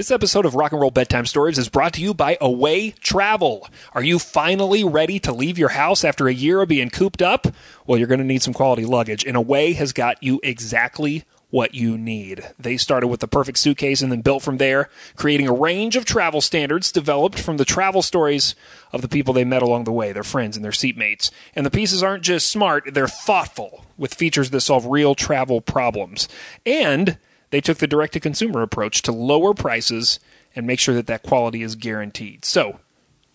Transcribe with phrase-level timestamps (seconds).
[0.00, 3.68] This episode of Rock and Roll Bedtime Stories is brought to you by Away Travel.
[3.92, 7.48] Are you finally ready to leave your house after a year of being cooped up?
[7.86, 11.74] Well, you're going to need some quality luggage, and Away has got you exactly what
[11.74, 12.48] you need.
[12.58, 16.06] They started with the perfect suitcase and then built from there, creating a range of
[16.06, 18.54] travel standards developed from the travel stories
[18.94, 21.30] of the people they met along the way, their friends and their seatmates.
[21.54, 26.26] And the pieces aren't just smart, they're thoughtful, with features that solve real travel problems.
[26.64, 27.18] And
[27.50, 30.20] they took the direct to consumer approach to lower prices
[30.54, 32.44] and make sure that that quality is guaranteed.
[32.44, 32.80] So,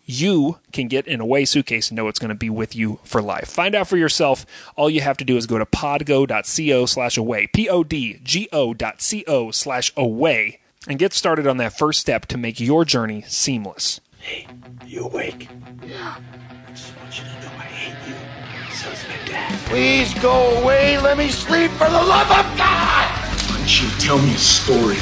[0.05, 3.21] you can get an away suitcase and know it's going to be with you for
[3.21, 3.47] life.
[3.47, 4.45] Find out for yourself.
[4.75, 9.91] All you have to do is go to podgo.co slash away, P-O-D-G-O dot C-O slash
[9.97, 13.99] away, and get started on that first step to make your journey seamless.
[14.19, 14.47] Hey,
[14.85, 15.49] you awake?
[15.85, 16.17] Yeah.
[16.67, 18.75] I just want you to know I hate you.
[18.75, 19.59] So's my dad.
[19.67, 20.99] Please go away.
[20.99, 23.34] Let me sleep for the love of God.
[23.65, 24.95] Why don't tell me a story?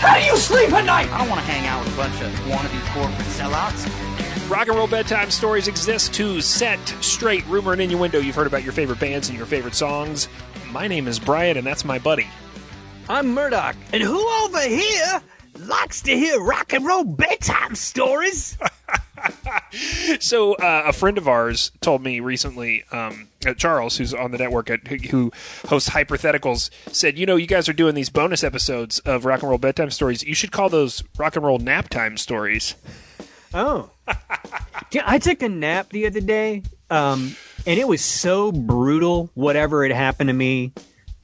[0.00, 1.08] How do you sleep at night?
[1.12, 4.50] I don't want to hang out with a bunch of wannabe corporate sellouts.
[4.50, 8.64] Rock and roll bedtime stories exist to set straight rumor and innuendo you've heard about
[8.64, 10.26] your favorite bands and your favorite songs.
[10.72, 12.26] My name is Brian, and that's my buddy.
[13.08, 15.22] I'm Murdoch, and who over here
[15.66, 18.56] likes to hear rock and roll bedtime stories?
[20.20, 24.38] So, uh, a friend of ours told me recently, um, uh, Charles, who's on the
[24.38, 25.32] network, at, who- who
[25.68, 29.48] hosts Hypotheticals, said, You know, you guys are doing these bonus episodes of rock and
[29.48, 30.22] roll bedtime stories.
[30.24, 32.74] You should call those rock and roll nap time stories.
[33.54, 33.90] Oh.
[34.90, 37.34] Yeah, I took a nap the other day, um,
[37.66, 40.74] and it was so brutal, whatever had happened to me,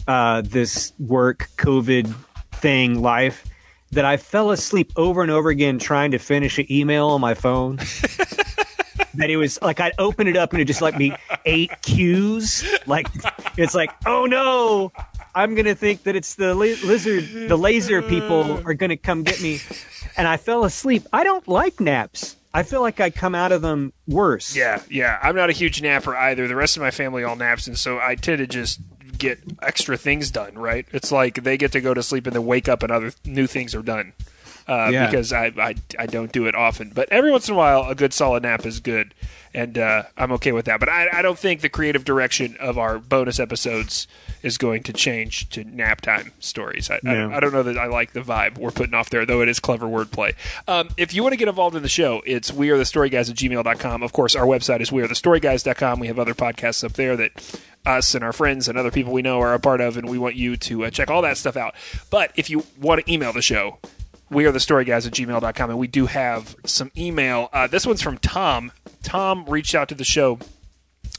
[0.07, 2.11] uh, this work, COVID
[2.53, 3.45] thing, life,
[3.93, 7.35] that I fell asleep over and over again trying to finish an email on my
[7.35, 7.77] phone.
[9.15, 11.15] that it was like I'd open it up and it just like me
[11.45, 12.65] eight cues.
[12.87, 13.09] Like
[13.57, 14.93] it's like, oh no,
[15.35, 19.41] I'm gonna think that it's the li- lizard, the laser people are gonna come get
[19.41, 19.61] me,
[20.17, 21.07] and I fell asleep.
[21.13, 22.37] I don't like naps.
[22.55, 24.57] I feel like I come out of them worse.
[24.57, 25.19] Yeah, yeah.
[25.23, 26.49] I'm not a huge napper either.
[26.49, 28.81] The rest of my family all naps, and so I tend to just
[29.19, 30.55] get extra things done.
[30.57, 30.87] Right?
[30.93, 33.47] It's like they get to go to sleep and then wake up and other new
[33.47, 34.13] things are done.
[34.67, 35.07] Uh, Yeah.
[35.07, 37.95] Because I, I I don't do it often, but every once in a while a
[37.95, 39.15] good solid nap is good,
[39.55, 40.79] and uh, I'm okay with that.
[40.79, 44.07] But I, I don't think the creative direction of our bonus episodes
[44.43, 46.91] is going to change to nap time stories.
[46.91, 47.31] I, I, No.
[47.33, 49.59] I don't know that I like the vibe we're putting off there, though it is
[49.59, 50.35] clever wordplay.
[50.69, 54.03] Um, if you want to get involved in the show, it's wearethestoryguys at gmail.com.
[54.03, 55.99] Of course, our website is wearethestoryguys.com.
[55.99, 59.23] We have other podcasts up there that us and our friends and other people we
[59.23, 61.57] know are a part of, and we want you to uh, check all that stuff
[61.57, 61.75] out.
[62.11, 63.79] But if you want to email the show,
[64.31, 67.49] we are the story guys at gmail.com and we do have some email.
[67.53, 68.73] Uh, this one's from tom.
[69.03, 70.39] Tom reached out to the show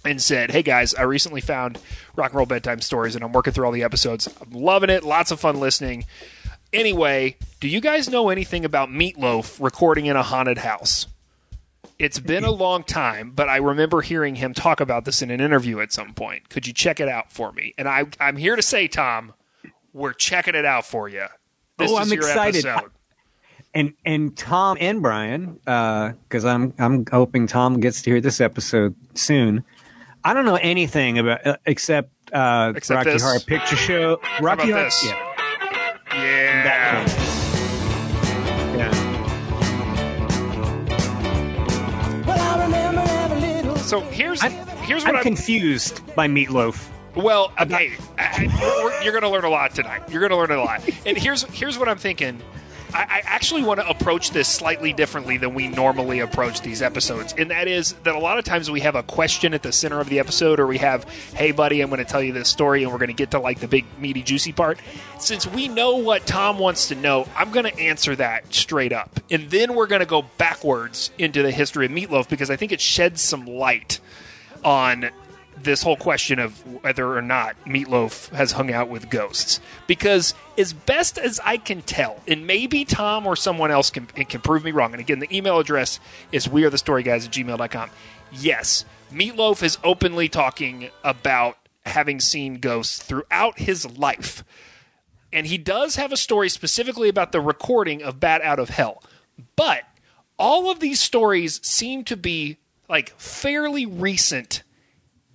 [0.05, 1.77] and said hey guys i recently found
[2.15, 4.29] rock and roll bedtime stories and i'm working through all the episodes.
[4.41, 5.03] I'm loving it.
[5.03, 6.05] Lots of fun listening.
[6.71, 11.07] Anyway do you guys know anything about meatloaf recording in a haunted house
[11.99, 15.41] it's been a long time, but I remember hearing him talk about this in an
[15.41, 16.49] interview at some point.
[16.49, 17.73] Could you check it out for me?
[17.77, 19.33] And I, I'm here to say, Tom,
[19.93, 21.25] we're checking it out for you.
[21.77, 22.65] This Oh, is I'm your excited.
[22.65, 22.91] episode.
[23.73, 28.95] and and Tom and Brian, because I'm I'm hoping Tom gets to hear this episode
[29.15, 29.63] soon.
[30.23, 33.21] I don't know anything about uh, except, uh, Except Rocky this.
[33.23, 34.21] Horror Picture Show.
[34.41, 35.05] Rocky Horror, this?
[35.05, 35.33] yeah,
[36.13, 36.63] Yeah.
[43.89, 44.51] So here's I'm,
[44.83, 45.23] here's what I'm I'm.
[45.23, 46.87] confused by Meatloaf.
[47.15, 50.03] well, okay, I, I, we're- you're going to learn a lot tonight.
[50.11, 50.87] You're going to learn a lot.
[51.07, 52.39] And here's here's what I'm thinking.
[52.93, 57.51] I, actually want to approach this slightly differently than we normally approach these episodes, and
[57.51, 60.09] that is that a lot of times we have a question at the center of
[60.09, 62.91] the episode, or we have, "Hey, buddy, I'm going to tell you this story," and
[62.91, 64.79] we're going to get to like the big meaty juicy part.
[65.19, 69.19] Since we know what Tom wants to know, I'm going to answer that straight up,
[69.29, 72.71] and then we're going to go backwards into the history of Meatloaf because I think
[72.71, 73.99] it sheds some light
[74.63, 75.09] on
[75.63, 79.59] this whole question of whether or not Meatloaf has hung out with ghosts.
[79.87, 84.41] Because as best as I can tell, and maybe Tom or someone else can, can
[84.41, 85.99] prove me wrong, and again, the email address
[86.31, 87.89] is wearethestoryguys at gmail.com.
[88.31, 94.43] Yes, Meatloaf is openly talking about having seen ghosts throughout his life.
[95.31, 99.03] And he does have a story specifically about the recording of Bat Out of Hell.
[99.55, 99.83] But
[100.37, 102.57] all of these stories seem to be
[102.87, 104.63] like fairly recent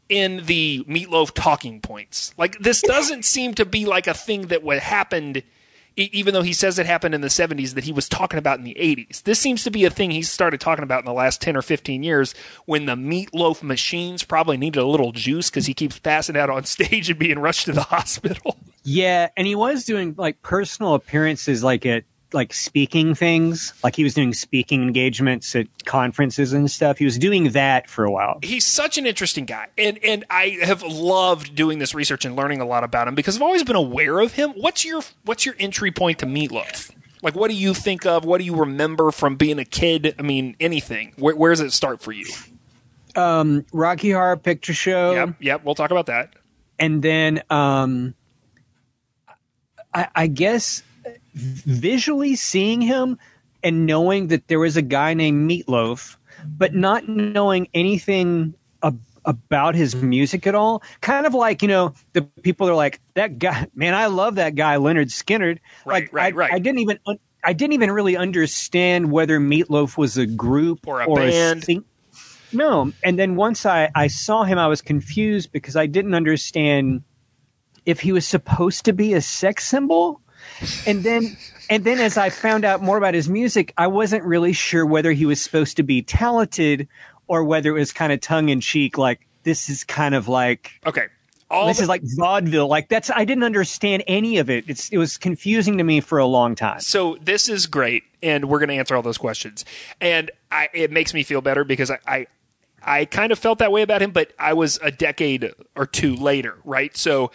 [0.09, 2.35] in the meatloaf talking points.
[2.37, 5.43] Like this doesn't seem to be like a thing that would happened
[5.97, 8.65] even though he says it happened in the 70s that he was talking about in
[8.65, 9.23] the 80s.
[9.23, 11.63] This seems to be a thing he started talking about in the last 10 or
[11.63, 12.35] 15 years
[12.67, 16.65] when the meatloaf machines probably needed a little juice cuz he keeps passing out on
[16.65, 18.57] stage and being rushed to the hospital.
[18.83, 22.05] Yeah, and he was doing like personal appearances, like at
[22.35, 23.73] like speaking things.
[23.83, 26.99] Like he was doing speaking engagements at conferences and stuff.
[26.99, 28.39] He was doing that for a while.
[28.43, 32.61] He's such an interesting guy, and and I have loved doing this research and learning
[32.61, 34.51] a lot about him because I've always been aware of him.
[34.51, 36.91] What's your what's your entry point to Meatloaf?
[37.23, 38.27] Like, what do you think of?
[38.27, 40.15] What do you remember from being a kid?
[40.19, 41.15] I mean, anything.
[41.17, 42.27] Where, where does it start for you?
[43.17, 45.13] Um, Rocky Horror Picture Show.
[45.13, 45.65] Yep, yep.
[45.65, 46.35] We'll talk about that.
[46.79, 48.15] and then um,
[49.95, 50.83] I, I guess
[51.35, 53.19] visually seeing him
[53.63, 56.17] and knowing that there was a guy named Meatloaf,
[56.47, 60.83] but not knowing anything ab- about his music at all.
[61.01, 63.67] Kind of like you know the people are like that guy.
[63.75, 65.59] Man, I love that guy Lynyrd Skynyrd.
[65.85, 66.53] Right, like, right, I, right.
[66.53, 66.99] I didn't even.
[67.07, 71.65] un- I didn't even really understand whether Meatloaf was a group Or a band.
[71.65, 71.85] sing-
[72.55, 77.03] no, and then once I, I saw him, I was confused because I didn't understand
[77.85, 80.23] if he was supposed to be a sex symbol.
[80.87, 81.37] And then
[81.71, 85.13] and then as I found out more about his music, I wasn't really sure whether
[85.13, 86.89] he was supposed to be talented
[87.27, 90.73] or whether it was kind of tongue in cheek, like this is kind of like
[90.87, 91.07] Okay.
[91.51, 92.67] All this the- is like vaudeville.
[92.69, 94.65] Like that's I didn't understand any of it.
[94.69, 96.81] It's it was confusing to me for a long time.
[96.81, 99.65] So this is great, and we're going to answer all those questions.
[100.01, 102.27] And I, it makes me feel better because I, I,
[102.83, 106.17] I kind of felt that way about him, but I was a decade or two
[106.17, 106.97] later, right?
[106.97, 107.31] So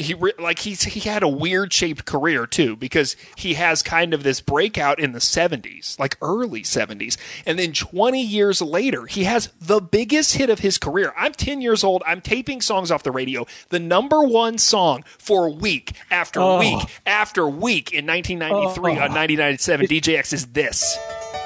[0.00, 4.14] he re- like he's he had a weird shaped career too because he has kind
[4.14, 9.24] of this breakout in the 70s like early 70s and then 20 years later he
[9.24, 11.12] has the biggest hit of his career.
[11.16, 12.02] I'm 10 years old.
[12.06, 13.44] I'm taping songs off the radio.
[13.70, 16.60] The number one song for week after Oh.
[16.60, 20.96] week after week in 1993 on uh, 99.7 djx is this.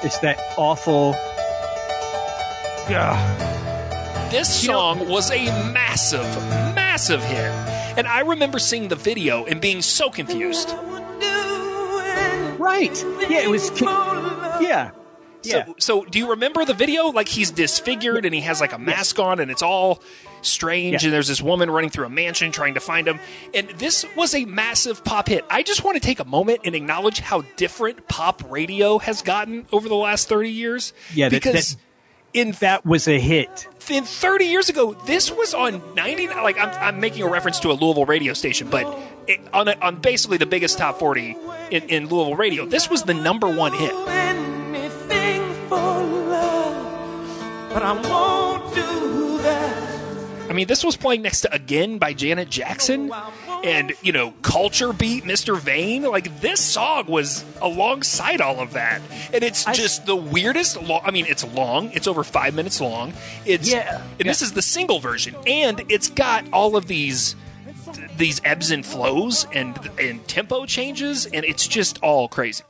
[0.03, 1.13] It's that awful
[4.29, 6.25] This You know- song was a massive,
[6.75, 7.51] massive hit.
[7.95, 10.69] And I remember seeing the video and being so confused.
[12.59, 12.95] Right.
[13.29, 14.91] Yeah, it was Yeah.
[15.43, 15.65] Yeah.
[15.65, 17.07] So, so do you remember the video?
[17.07, 20.01] Like he's disfigured and he has like a mask on and it's all
[20.41, 21.03] strange.
[21.03, 21.07] Yeah.
[21.07, 23.19] And there's this woman running through a mansion trying to find him.
[23.53, 25.43] And this was a massive pop hit.
[25.49, 29.65] I just want to take a moment and acknowledge how different pop radio has gotten
[29.73, 30.93] over the last 30 years.
[31.13, 31.81] Yeah, that- because that-
[32.33, 33.67] in that was a hit.
[33.87, 36.27] Then 30 years ago, this was on 90.
[36.27, 38.85] Like I'm, I'm making a reference to a Louisville radio station, but
[39.27, 41.37] it, on a, on basically the biggest top 40
[41.71, 43.93] in, in Louisville radio, this was the number one hit.
[44.07, 50.49] anything for love, but I won't do that.
[50.49, 53.11] I mean, this was playing next to "Again" by Janet Jackson,
[53.63, 55.57] and you know, "Culture Beat" Mr.
[55.57, 56.03] Vain.
[56.03, 59.01] Like this song was alongside all of that,
[59.33, 60.81] and it's just the weirdest.
[60.81, 61.91] Lo- I mean, it's long.
[61.93, 63.13] It's over five minutes long.
[63.45, 64.01] It's Yeah.
[64.19, 67.35] and this is the single version, and it's got all of these
[68.17, 72.63] these ebbs and flows and and tempo changes, and it's just all crazy.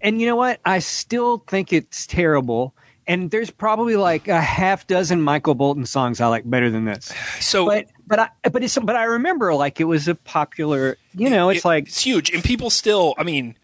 [0.00, 0.60] And you know what?
[0.64, 2.74] I still think it's terrible.
[3.06, 7.12] And there's probably like a half dozen Michael Bolton songs I like better than this.
[7.40, 10.98] So, But but I but it's but I remember like it was a popular.
[11.14, 13.14] You know, it's it- like it's huge, and people still.
[13.16, 13.56] I mean,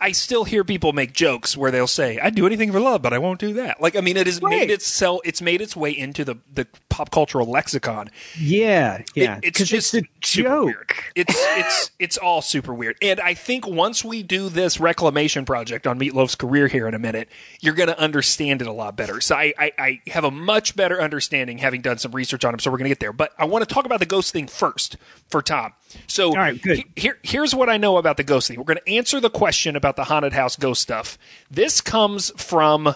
[0.00, 3.12] I still hear people make jokes where they'll say, "I'd do anything for love, but
[3.12, 4.60] I won't do that." Like, I mean, it has Right.
[4.60, 5.20] made itself.
[5.24, 8.10] It's made its way into the the pop cultural lexicon.
[8.38, 10.08] yeah It- yeah it's 'Cause just it's a
[10.42, 10.64] joke.
[10.66, 10.90] weird.
[11.14, 12.96] It's it's it's all super weird.
[13.02, 16.98] And I think once we do this reclamation project on Meatloaf's career here in a
[16.98, 17.28] minute,
[17.60, 19.20] you're going to understand it a lot better.
[19.20, 22.60] So I, I I have a much better understanding having done some research on him.
[22.60, 23.12] So we're going to get there.
[23.12, 24.96] But I want to talk about the ghost thing first
[25.28, 25.72] for Tom.
[26.06, 26.78] So All right, good.
[26.78, 28.58] he- here here's what I know about the ghost thing.
[28.58, 31.18] We're going to answer the question about the haunted house ghost stuff.
[31.50, 32.94] This comes from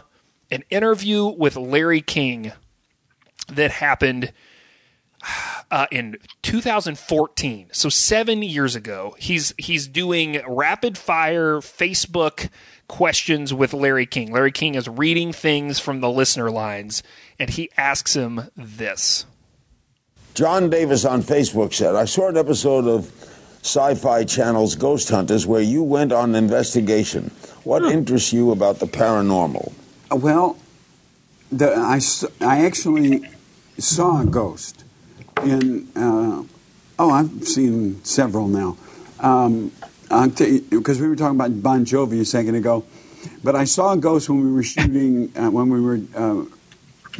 [0.51, 2.53] an interview with Larry King
[3.49, 4.33] that happened
[5.71, 9.17] uh, in 2014, so seven years ago.
[9.19, 12.51] He's he's doing rapid fire Facebook
[12.89, 14.33] questions with Larry King.
[14.33, 17.03] Larry King is reading things from the listener lines,
[17.39, 19.25] and he asks him this.
[20.35, 23.11] John Davis on Facebook said, I saw an episode of
[23.63, 27.31] Sci Fi Channel's Ghost Hunters where you went on an investigation.
[27.63, 29.73] What interests you about the paranormal?
[30.11, 30.59] Well,
[31.53, 32.01] the, I,
[32.41, 33.23] I actually
[33.79, 34.85] saw a ghost
[35.43, 36.43] in, uh,
[36.99, 38.77] oh, I've seen several now.
[39.21, 39.71] Um,
[40.09, 42.85] Because we were talking about Bon Jovi a second ago.
[43.43, 46.45] But I saw a ghost when we were shooting, uh, when we were uh,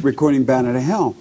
[0.01, 1.15] recording Bat out of Hell.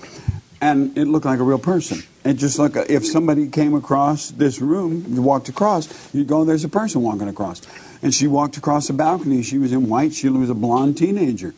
[0.65, 2.03] And it looked like a real person.
[2.25, 6.65] It just looked, if somebody came across this room, you walked across, you'd go, there's
[6.65, 7.61] a person walking across.
[8.03, 9.43] And she walked across the balcony.
[9.43, 10.15] She was in white.
[10.15, 11.53] She was a blonde teenager.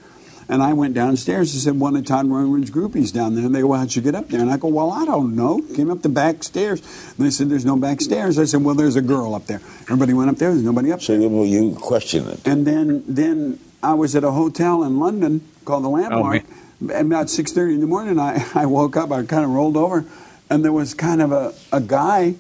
[0.49, 3.45] And I went downstairs and said, one of Todd Rundgren's groupies down there.
[3.47, 4.41] And they go, well, how'd you get up there?
[4.41, 5.63] And I go, well, I don't know.
[5.77, 6.81] Came up the back stairs.
[7.17, 8.41] And they said, there's no back stairs.
[8.41, 9.61] I said, well, there's a girl up there.
[9.83, 10.51] Everybody went up there.
[10.51, 11.21] There's nobody up there.
[11.21, 12.45] So well, you question it.
[12.45, 16.43] And then, then I was at a hotel in London called the Landmark.
[16.45, 19.11] Oh, and about 6.30 in the morning, I, I woke up.
[19.13, 20.05] I kind of rolled over.
[20.49, 22.37] And there was kind of a, a guy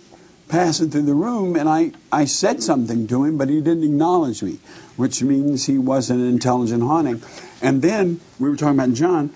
[0.49, 1.57] passing through the room.
[1.57, 4.59] And I, I said something to him, but he didn't acknowledge me,
[4.97, 7.23] which means he wasn't an intelligent haunting.
[7.61, 9.31] And then we were talking about John.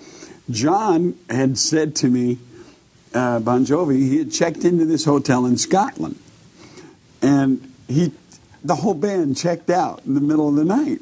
[0.49, 2.39] John had said to me,
[3.13, 6.17] uh, Bon Jovi, he had checked into this hotel in Scotland.
[7.21, 8.13] And he,
[8.63, 11.01] the whole band checked out in the middle of the night.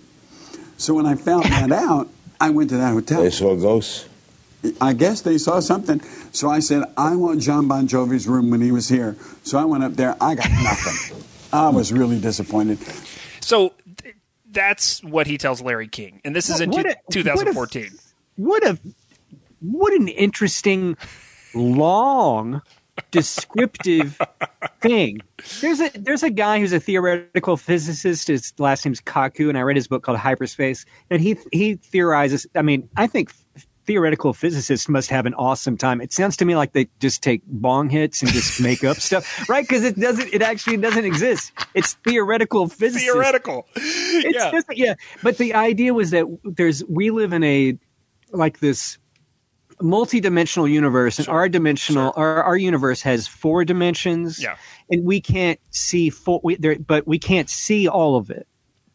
[0.77, 2.09] So when I found that out,
[2.41, 3.23] I went to that hotel.
[3.23, 4.07] They saw ghosts.
[4.81, 6.01] I guess they saw something.
[6.31, 9.15] So I said, I want John Bon Jovi's room when he was here.
[9.43, 10.15] So I went up there.
[10.19, 11.17] I got nothing.
[11.53, 12.77] I was really disappointed.
[13.41, 14.15] So th-
[14.51, 17.53] that's what he tells Larry King, and this is in What two- a- what a-
[17.53, 17.89] 2014.
[18.35, 18.77] What a
[19.61, 20.95] what an interesting,
[21.53, 22.61] long,
[23.11, 24.19] descriptive
[24.81, 25.19] thing.
[25.61, 28.27] There's a there's a guy who's a theoretical physicist.
[28.27, 30.85] His last name's Kaku, and I read his book called Hyperspace.
[31.09, 32.47] And he he theorizes.
[32.55, 33.31] I mean, I think
[33.85, 35.99] theoretical physicists must have an awesome time.
[35.99, 39.25] It sounds to me like they just take bong hits and just make up stuff,
[39.49, 39.67] right?
[39.67, 40.31] Because it doesn't.
[40.31, 41.51] It actually doesn't exist.
[41.73, 43.11] It's theoretical physicists.
[43.11, 43.67] Theoretical.
[43.75, 44.51] It's yeah.
[44.51, 44.93] just yeah.
[45.23, 47.77] But the idea was that there's we live in a
[48.31, 48.99] like this
[49.81, 54.57] multi-dimensional universe and our dimensional our, our universe has four dimensions Yeah.
[54.89, 58.47] and we can't see four we, there, but we can't see all of it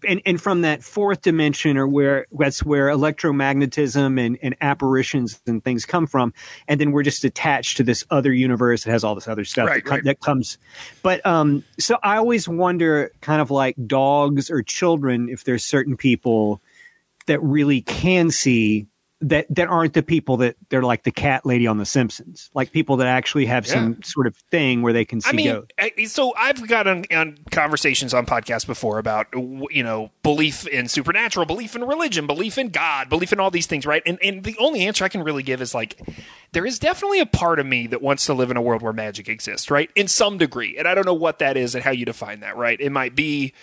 [0.06, 5.64] and and from that fourth dimension or where that's where electromagnetism and, and apparitions and
[5.64, 6.32] things come from
[6.68, 9.66] and then we're just attached to this other universe that has all this other stuff
[9.68, 10.04] Right, that, right.
[10.04, 10.58] that comes
[11.02, 15.96] but um so i always wonder kind of like dogs or children if there's certain
[15.96, 16.60] people
[17.26, 18.86] that really can see
[19.28, 22.72] that that aren't the people that they're like the cat lady on the simpsons like
[22.72, 25.62] people that actually have some sort of thing where they can see I mean.
[25.78, 30.88] I- so I've got on, on conversations on podcasts before about you know belief in
[30.88, 34.02] supernatural, belief in religion, belief in God, belief in all these things, right?
[34.04, 35.98] And and the only answer I can really give is like
[36.52, 38.92] there is definitely a part of me that wants to live in a world where
[38.92, 39.90] magic exists, right?
[39.94, 42.56] In some degree, and I don't know what that is and how you define that,
[42.56, 42.78] right?
[42.80, 43.54] It might be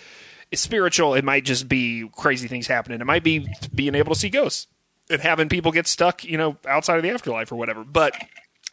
[0.52, 4.28] spiritual, it might just be crazy things happening, it might be being able to see
[4.28, 4.66] ghosts
[5.10, 8.14] and having people get stuck, you know, outside of the afterlife or whatever, but.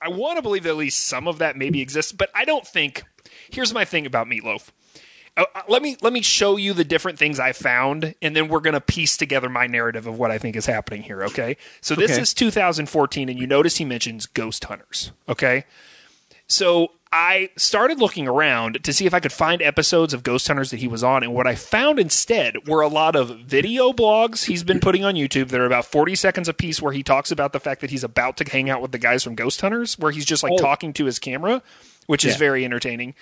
[0.01, 2.65] I want to believe that at least some of that maybe exists, but I don't
[2.65, 3.03] think.
[3.51, 4.69] Here's my thing about Meatloaf.
[5.35, 8.47] Uh, uh, let me let me show you the different things I found, and then
[8.47, 11.21] we're gonna piece together my narrative of what I think is happening here.
[11.25, 12.21] Okay, so this Okay.
[12.21, 15.11] is 2014, and you notice he mentions ghost hunters.
[15.27, 15.65] Okay,
[16.47, 20.69] so I started looking around to see if I could find episodes of Ghost Hunters
[20.69, 24.45] that he was on, and what I found instead were a lot of video blogs
[24.45, 27.31] he's been putting on YouTube that are about 40 seconds a piece, where he talks
[27.31, 29.97] about the fact that he's about to hang out with the guys from Ghost Hunters,
[29.97, 30.57] where he's just like oh.
[30.57, 31.63] talking to his camera,
[32.05, 33.15] which is very entertaining.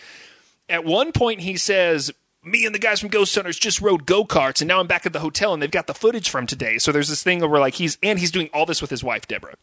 [0.67, 2.11] At one point, he says,
[2.47, 5.05] "Me and the guys from Ghost Hunters just rode go karts, and now I'm back
[5.05, 7.59] at the hotel, and they've got the footage from today." So there's this thing where
[7.59, 9.55] like he's and he's doing all this with his wife Deborah.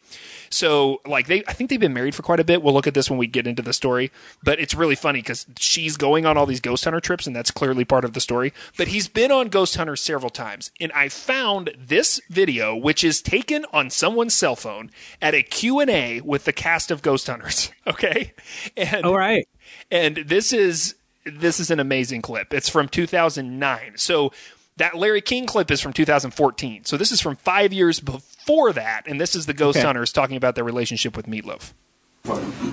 [0.51, 2.63] So like they, I think they've been married for quite a bit.
[2.63, 4.11] We'll look at this when we get into the story,
[4.43, 7.51] but it's really funny because she's going on all these Ghost Hunter trips, and that's
[7.51, 8.53] clearly part of the story.
[8.77, 13.23] But he's been on Ghost Hunters several times, and I found this video, which is
[13.23, 14.91] taken on someone's cell phone
[15.23, 17.71] at a Q and A with the cast of Ghost Hunters.
[17.87, 18.33] Okay,
[18.79, 19.47] and all right
[19.91, 22.53] and this is this is an amazing clip.
[22.53, 23.93] It's from 2009.
[23.97, 24.33] So
[24.77, 26.85] that Larry King clip is from 2014.
[26.85, 29.87] So this is from five years before that, and this is the Ghost Okay.
[29.87, 31.73] Hunters talking about their relationship with Meatloaf.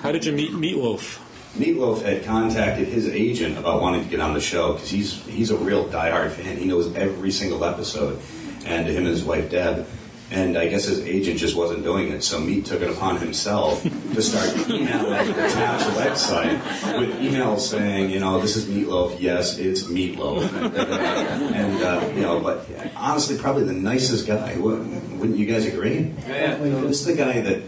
[0.01, 1.19] How did you meet Meatloaf?
[1.57, 5.51] Meatloaf had contacted his agent about wanting to get on the show because he's he's
[5.51, 6.57] a real diehard fan.
[6.57, 8.21] He knows every single episode,
[8.65, 9.85] and him and his wife Deb.
[10.31, 13.83] And I guess his agent just wasn't doing it, so Meat took it upon himself
[13.83, 19.19] to start emailing the TAPS website with emails saying, you know, this is Meatloaf.
[19.19, 20.41] Yes, it's Meatloaf.
[21.53, 24.55] and uh, you know, but honestly, probably the nicest guy.
[24.55, 26.13] Wouldn't wouldn't you guys agree?
[26.27, 26.55] Yeah.
[26.55, 27.61] This is the guy that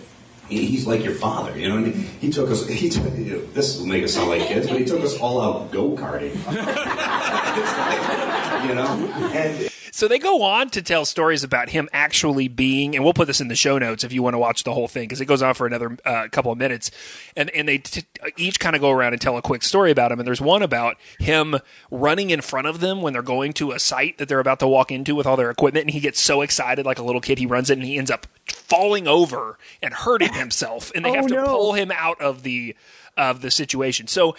[0.47, 1.75] he's like your father, you know.
[1.75, 2.65] what I mean, he took us.
[2.67, 5.19] He took you know, this will make us sound like kids, but he took us
[5.19, 6.33] all out go karting.
[8.67, 13.03] you know, and So they go on to tell stories about him actually being, and
[13.03, 15.03] we'll put this in the show notes if you want to watch the whole thing
[15.03, 16.89] because it goes on for another uh, couple of minutes,
[17.35, 18.01] and and they t-
[18.35, 20.19] each kind of go around and tell a quick story about him.
[20.19, 21.57] And there's one about him
[21.91, 24.67] running in front of them when they're going to a site that they're about to
[24.67, 27.37] walk into with all their equipment, and he gets so excited like a little kid,
[27.37, 31.13] he runs it and he ends up falling over and hurting himself, and they Oh,
[31.13, 31.45] have to no.
[31.45, 32.75] pull him out of the
[33.15, 34.07] of the situation.
[34.07, 34.35] So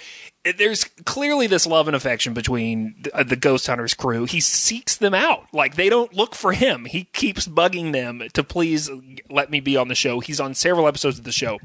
[0.59, 4.27] there's clearly this love and affection between the, uh, the Ghost Hunters crew.
[4.27, 5.47] He seeks them out.
[5.53, 6.85] Like they don't look for him.
[6.85, 8.91] He keeps bugging them to please
[9.31, 10.21] let me be on the show.
[10.21, 11.59] He's on several episodes of the show.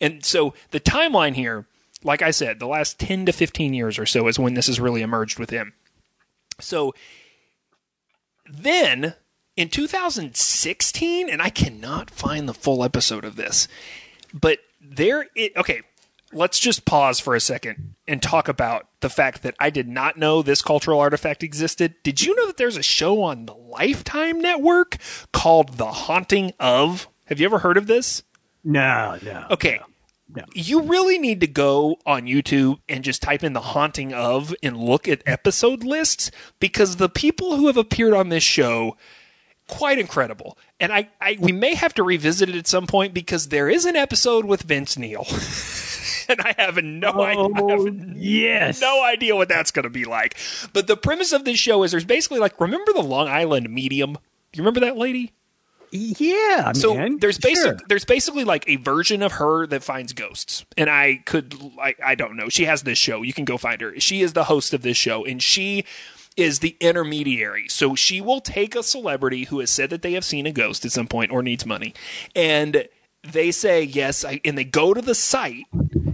[0.00, 1.66] And so the timeline here,
[2.04, 4.80] like I said, the last 10 to 15 years or so is when this has
[4.80, 5.72] really emerged with him.
[6.60, 6.94] So
[8.48, 9.14] then
[9.56, 13.68] in 2016, and I cannot find the full episode of this,
[14.32, 15.82] but there it okay,
[16.32, 20.18] let's just pause for a second and talk about the fact that I did not
[20.18, 21.94] know this cultural artifact existed.
[22.02, 24.98] Did you know that there's a show on the Lifetime network
[25.32, 27.08] called The Haunting of?
[27.24, 28.22] Have you ever heard of this?
[28.62, 29.46] No, no.
[29.50, 29.80] Okay.
[30.28, 30.44] No.
[30.52, 34.76] You really need to go on YouTube and just type in the haunting of and
[34.76, 38.94] look at episode lists because the people who have appeared on this show
[39.68, 40.58] quite incredible.
[40.78, 43.86] And I, I we may have to revisit it at some point because there is
[43.86, 45.24] an episode with Vince Neil.
[46.28, 48.80] and I have no oh, I Oh, have yes.
[48.80, 50.36] no idea what that's going to be like.
[50.72, 54.12] But the premise of this show is there's basically like remember the Long Island medium?
[54.54, 55.32] You remember that lady?
[55.94, 57.18] Yeah, so man.
[57.18, 57.76] there's basic Sure.
[57.86, 62.14] there's basically like a version of her that finds ghosts and i could like i
[62.14, 64.72] don't know she has this show you can go find her she is the host
[64.72, 65.84] of this show and she
[66.34, 70.24] is the intermediary so she will take a celebrity who has said that they have
[70.24, 71.92] seen a ghost at some point or needs money
[72.34, 72.88] and
[73.22, 75.66] they say yes I, and they go to the site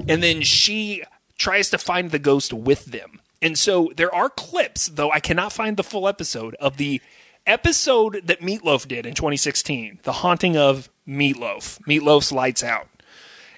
[0.08, 1.02] and then she
[1.38, 5.52] tries to find the ghost with them and so there are clips though i cannot
[5.52, 7.00] find the full episode of the
[7.48, 12.86] episode that Meatloaf did in 2016, The Haunting of Meatloaf, Meatloaf's Lights Out.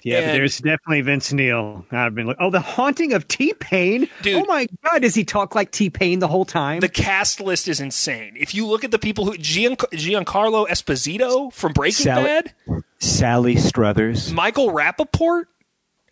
[0.03, 1.85] Yeah, but there's definitely Vince Neil.
[1.91, 4.09] I've been like, oh, the haunting of T Pain.
[4.25, 6.79] Oh my God, does he talk like T Pain the whole time?
[6.79, 8.33] The cast list is insane.
[8.35, 12.53] If you look at the people who Gian, Giancarlo Esposito from Breaking Sally- Bad,
[13.01, 14.31] Sally Struthers.
[14.31, 15.45] Michael Rapaport,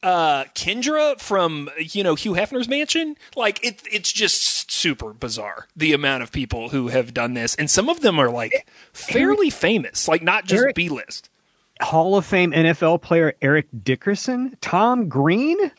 [0.01, 5.93] uh, Kendra from you know Hugh Hefner's mansion, like it, it's just super bizarre the
[5.93, 10.08] amount of people who have done this, and some of them are like fairly famous,
[10.08, 11.29] like not just B list.
[11.81, 15.72] Hall of Fame NFL player Eric Dickerson, Tom Green.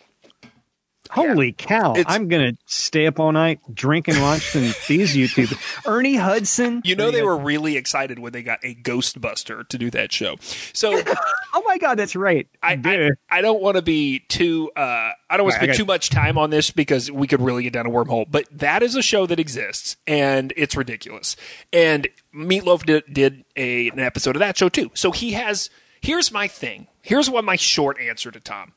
[1.11, 1.93] Holy cow!
[1.95, 4.41] It's- I'm gonna stay up all night drinking and
[4.89, 5.53] these YouTube.
[5.87, 6.83] Ernie Hudson.
[6.85, 10.37] You know they were really excited when they got a Ghostbuster to do that show.
[10.73, 11.03] So
[11.53, 12.47] Oh my God, that's right.
[12.63, 13.11] I, I.
[13.29, 14.81] I don't want to be too uh,
[15.29, 17.65] I don't want to Right, spend too much time on this because we could really
[17.65, 18.27] get down a wormhole.
[18.31, 21.35] But that is a show that exists and it's ridiculous.
[21.73, 24.91] And Meatloaf did, did a, an episode of that show too.
[24.95, 25.71] So he has.
[26.03, 26.87] Here's my thing.
[27.03, 28.73] Here's what my short answer to Tom.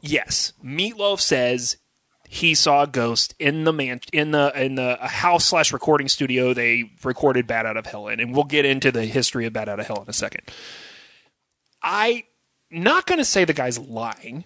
[0.00, 1.76] Yes, Meatloaf says
[2.28, 6.52] he saw a ghost in the man in the in the house slash recording studio
[6.52, 9.68] they recorded Bat Out of Hell in, and we'll get into the history of Bat
[9.70, 10.42] Out of Hell in a second.
[11.82, 12.24] I
[12.70, 14.44] not going to say the guy's lying.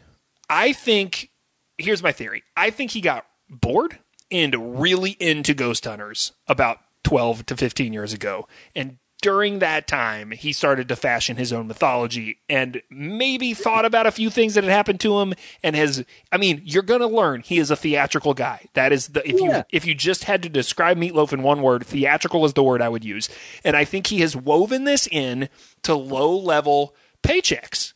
[0.48, 1.30] I think
[1.76, 2.44] here's my theory.
[2.56, 3.98] I think he got bored
[4.30, 8.46] and really into ghost hunters about 12 to 15 years ago.
[8.74, 14.06] And during that time, he started to fashion his own mythology and maybe thought about
[14.06, 15.32] a few things that had happened to him
[15.62, 18.66] and has I mean, you're going to learn he is a theatrical guy.
[18.74, 19.58] That is the if Yeah.
[19.58, 22.82] you if you just had to describe Meatloaf in one word, theatrical is the word
[22.82, 23.30] I would use.
[23.64, 25.48] And I think he has woven this in
[25.82, 27.91] to low level paychecks.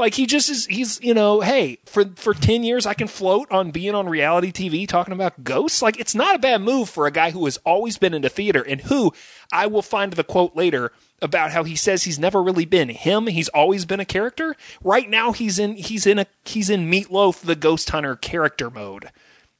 [0.00, 3.52] Like he just is he's you know, hey, for for 10 years I can float
[3.52, 5.82] on being on reality TV talking about ghosts.
[5.82, 8.62] Like it's not a bad move for a guy who has always been into theater
[8.66, 9.12] and who
[9.52, 13.26] I will find the quote later about how he says he's never really been him,
[13.26, 14.56] he's always been a character.
[14.82, 19.10] Right now he's in he's in a he's in Meatloaf the Ghost Hunter character mode.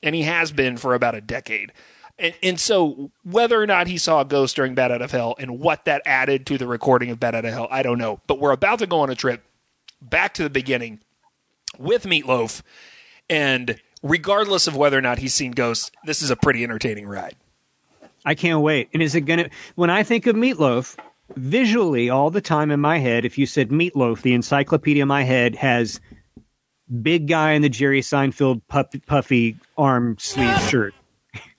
[0.03, 1.71] And he has been for about a decade.
[2.19, 5.35] And, and so, whether or not he saw a ghost during Bat Out of Hell
[5.39, 8.21] and what that added to the recording of Bat Out of Hell, I don't know.
[8.27, 9.43] But we're about to go on a trip
[10.01, 11.01] back to the beginning
[11.79, 12.63] with Meatloaf.
[13.29, 17.37] And regardless of whether or not he's seen ghosts, this is a pretty entertaining ride.
[18.25, 18.89] I can't wait.
[18.93, 19.49] And is it gonna?
[19.77, 20.99] When I think of meatloaf,
[21.37, 25.23] visually all the time in my head, if you said meatloaf, the encyclopedia in my
[25.23, 26.01] head has
[27.03, 30.95] big guy in the Jerry Seinfeld puff, puffy arm sleeve shirt.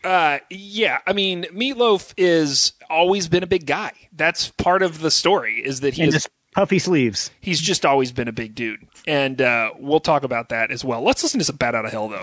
[0.04, 3.92] Uh, yeah, I mean, Meatloaf is always been a big guy.
[4.12, 7.32] That's part of the story is that he and is puffy sleeves.
[7.40, 8.88] he's just always been a big dude.
[9.08, 11.02] And uh, we'll talk about that as well.
[11.02, 12.18] Let's listen to some Bat Out of Hell, though.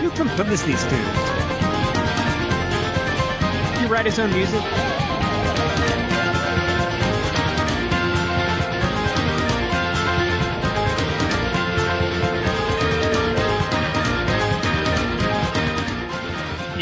[0.00, 1.18] Who composed these tunes?
[3.78, 4.62] He write his own music?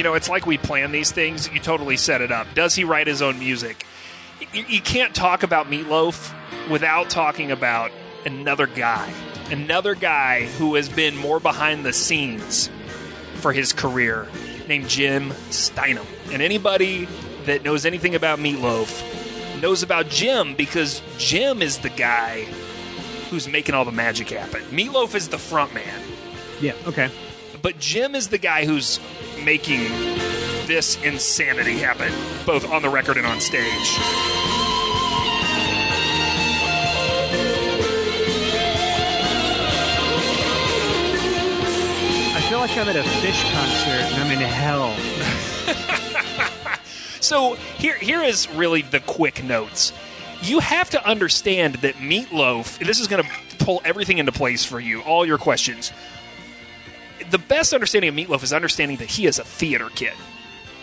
[0.03, 1.49] You know, it's like we plan these things.
[1.53, 2.49] You totally set it up.
[2.55, 3.87] Does he write his own music?
[4.53, 6.35] You, you can't talk about Meatloaf
[6.69, 7.93] without talking about
[8.27, 9.13] another guy,
[9.53, 12.69] another guy who has been more behind the scenes
[13.35, 14.27] for his career,
[14.67, 16.05] named Jim Steinman.
[16.33, 17.07] And anybody
[17.45, 22.43] that knows anything about Meatloaf knows about Jim because Jim is the guy
[23.31, 24.63] who's making all the magic happen.
[24.63, 26.03] Meatloaf is the front man.
[26.61, 26.75] Yeah.
[26.89, 27.09] Okay.
[27.63, 29.01] But Jim is the guy who's
[29.45, 29.85] making
[30.67, 32.13] this insanity happen,
[32.45, 33.63] both on the record and on stage.
[42.35, 44.97] I feel like I'm at a Phish concert and I'm in hell.
[47.23, 49.93] So here, here is really the quick notes.
[50.43, 52.85] You have to understand that Meatloaf.
[52.85, 53.31] This is going to
[53.65, 55.03] pull everything into place for you.
[55.03, 55.93] All your questions.
[57.33, 60.13] The best understanding of Meatloaf is understanding that he is a theater kid.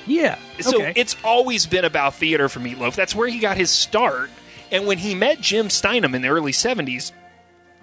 [0.06, 0.38] Yeah.
[0.60, 0.94] So okay.
[0.96, 2.96] it's always been about theater for Meatloaf.
[2.96, 4.30] That's where he got his start.
[4.72, 7.12] And when he met Jim Steinman in the early 70s,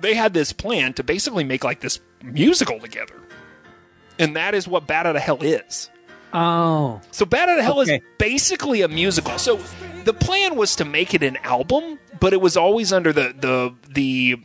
[0.01, 3.15] they had this plan to basically make like this musical together.
[4.19, 5.89] And that is what Bat Out of Hell is.
[6.35, 7.01] oh.
[7.13, 7.97] So Bat Out of Hell Okay.
[7.97, 9.39] is basically a musical.
[9.39, 9.61] So
[10.05, 13.75] the plan was to make it an album, but it was always under the the
[13.93, 14.37] the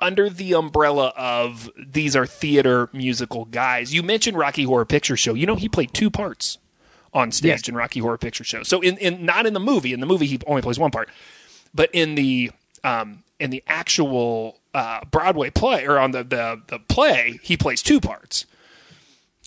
[0.00, 3.92] under the umbrella of these are theater musical guys.
[3.92, 5.34] You mentioned Rocky Horror Picture Show.
[5.34, 6.58] You know he played two parts
[7.12, 7.68] on stage Yes.
[7.68, 8.62] in Rocky Horror Picture Show.
[8.62, 9.92] So in, in not in the movie.
[9.92, 11.08] In the movie he only plays one part.
[11.74, 12.50] But in the
[12.84, 17.82] um in the actual uh, Broadway play or on the, the the play, he plays
[17.82, 18.46] two parts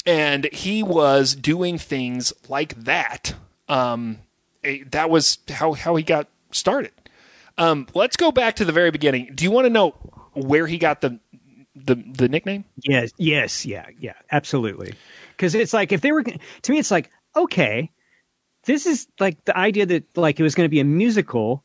[0.05, 3.35] and he was doing things like that.
[3.69, 4.19] Um,
[4.87, 6.91] that was how how he got started.
[7.57, 9.31] Um, let's go back to the very beginning.
[9.35, 9.93] Do you want to know
[10.33, 11.19] where he got the
[11.75, 12.65] the the nickname?
[12.83, 13.11] Yes.
[13.17, 13.65] Yes.
[13.65, 13.85] Yeah.
[13.99, 14.13] Yeah.
[14.31, 14.93] Absolutely.
[15.35, 17.89] Because it's like if they were to me, it's like okay,
[18.65, 21.63] this is like the idea that like it was going to be a musical.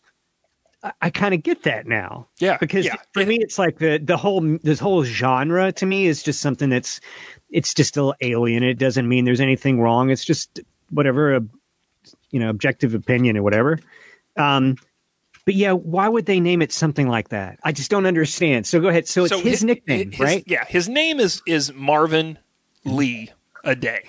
[0.83, 2.29] I, I kind of get that now.
[2.39, 2.97] Yeah, Because yeah.
[3.13, 6.69] for me, it's like the the whole this whole genre to me is just something
[6.71, 7.01] that's
[7.51, 8.63] it's just still alien.
[8.63, 10.11] It doesn't mean there's anything wrong.
[10.11, 11.43] It's just whatever a
[12.31, 13.79] you know objective opinion or whatever.
[14.37, 14.77] Um,
[15.47, 17.59] but yeah, why would they name it something like that?
[17.65, 18.67] I just don't understand.
[18.67, 19.09] So go ahead.
[19.09, 20.45] So it's his, nickname, his- right?
[20.47, 22.39] Yeah, his name is is Marvin
[22.85, 23.31] Lee
[23.65, 24.01] Aday.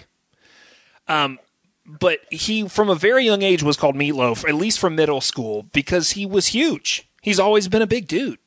[1.08, 1.39] Um,
[1.86, 5.63] but he from a very young age was called Meatloaf, at least from middle school,
[5.71, 7.10] because he was huge.
[7.21, 8.39] He's always been a big dude.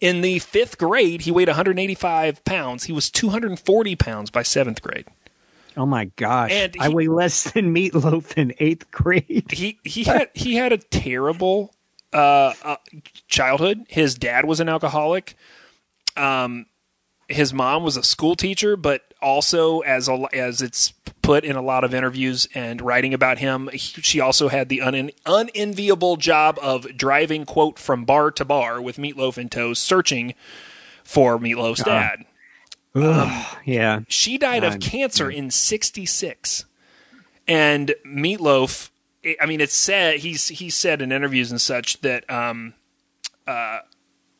[0.00, 2.84] In the fifth grade, he weighed 185 pounds.
[2.84, 5.06] He was 240 pounds by seventh grade.
[5.76, 6.50] Oh my gosh!
[6.52, 9.46] And I he- weigh less than meatloaf in eighth grade.
[9.52, 11.74] He he had he had a terrible
[12.12, 12.76] uh, uh,
[13.28, 13.86] childhood.
[13.88, 15.36] His dad was an alcoholic.
[16.16, 16.66] Um,
[17.28, 21.62] his mom was a school teacher, but also as a, as it's put in a
[21.62, 26.58] lot of interviews and writing about him, he, she also had the un, unenviable job
[26.60, 30.34] of driving quote from bar to bar with Meatloaf in tow, searching
[31.04, 32.24] for Meatloaf's dad.
[32.94, 34.00] Ugh, yeah.
[34.08, 34.82] She died of God.
[34.82, 36.66] cancer in 66.
[37.48, 38.90] And Meatloaf,
[39.40, 42.74] I mean, it's said, he's, he said in interviews and such that, um,
[43.46, 43.80] uh,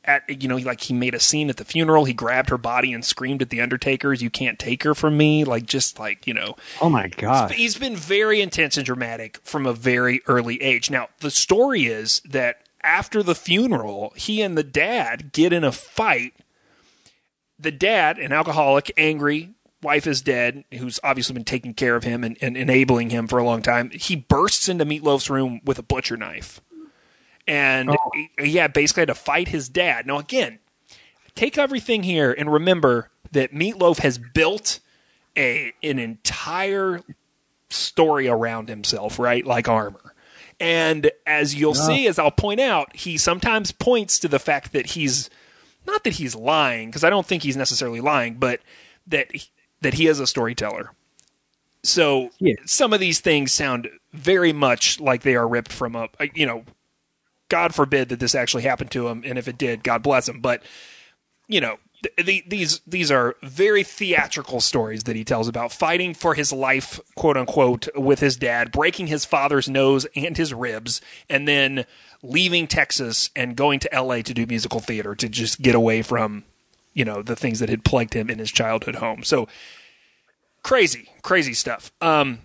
[0.05, 2.05] at, you know, like he made a scene at the funeral.
[2.05, 5.45] He grabbed her body and screamed at the Undertaker's, you can't take her from me.
[5.45, 7.53] Like, just like, you know, Oh my gosh.
[7.53, 10.91] he's been very intense and dramatic from a very early age.
[10.91, 15.71] Now, the story is that after the funeral, he and the dad get in a
[15.71, 16.35] fight.
[17.57, 19.51] The dad, an alcoholic, angry,
[19.83, 23.39] wife is dead, who's obviously been taking care of him and, and enabling him for
[23.39, 23.91] a long time.
[23.91, 26.61] He bursts into Meatloaf's room with a butcher knife.
[27.47, 28.11] And oh.
[28.15, 30.07] he, he had basically had to fight his dad.
[30.07, 30.61] Now, again,
[31.35, 34.79] take everything here and remember that Meatloaf has built
[35.37, 37.01] a an entire
[37.71, 39.45] story around himself, right?
[39.45, 40.15] Like armor.
[40.61, 44.87] And as you'll see, as I'll point out, he sometimes points to the fact that
[44.87, 45.29] he's
[45.87, 48.61] not that he's lying, because I don't think he's necessarily lying, but
[49.09, 49.49] that he,
[49.83, 50.93] that he is a storyteller.
[51.83, 52.55] So Yeah.
[52.65, 56.27] some of these things sound very much like they are ripped from a, a- uh,
[56.35, 56.65] you know,
[57.49, 60.41] God forbid that this actually happened to him, and if it did, God bless him.
[60.41, 60.63] But
[61.49, 66.15] you know, th- the, these these are very theatrical stories that he tells about fighting
[66.15, 71.01] for his life, quote unquote, with his dad, breaking his father's nose and his ribs,
[71.29, 71.85] and then
[72.23, 74.23] leaving Texas and going to L.A.
[74.23, 76.45] to do musical theater to just get away from,
[76.95, 79.23] you know, the things that had plagued him in his childhood home.
[79.25, 79.49] So
[80.63, 81.93] crazy, crazy stuff.
[82.01, 82.41] Um,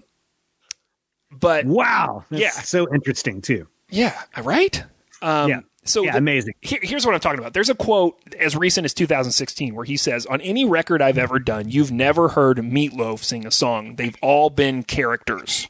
[1.31, 2.23] but Wow.
[2.29, 2.51] Yeah.
[2.51, 3.67] So interesting too.
[3.89, 4.83] yeah, right.
[5.21, 5.59] Um, Yeah.
[5.83, 6.53] So Yeah, the- amazing.
[6.61, 7.53] here- here's what I'm talking about.
[7.53, 11.39] There's a quote as recent as 2016 where he says, "On any record I've ever
[11.39, 13.95] done, you've never heard Meatloaf sing a song.
[13.95, 15.69] They've all been characters."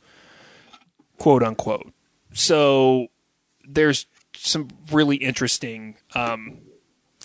[1.20, 1.92] Quote unquote.
[2.34, 3.08] So
[3.64, 6.62] there's some really interesting um,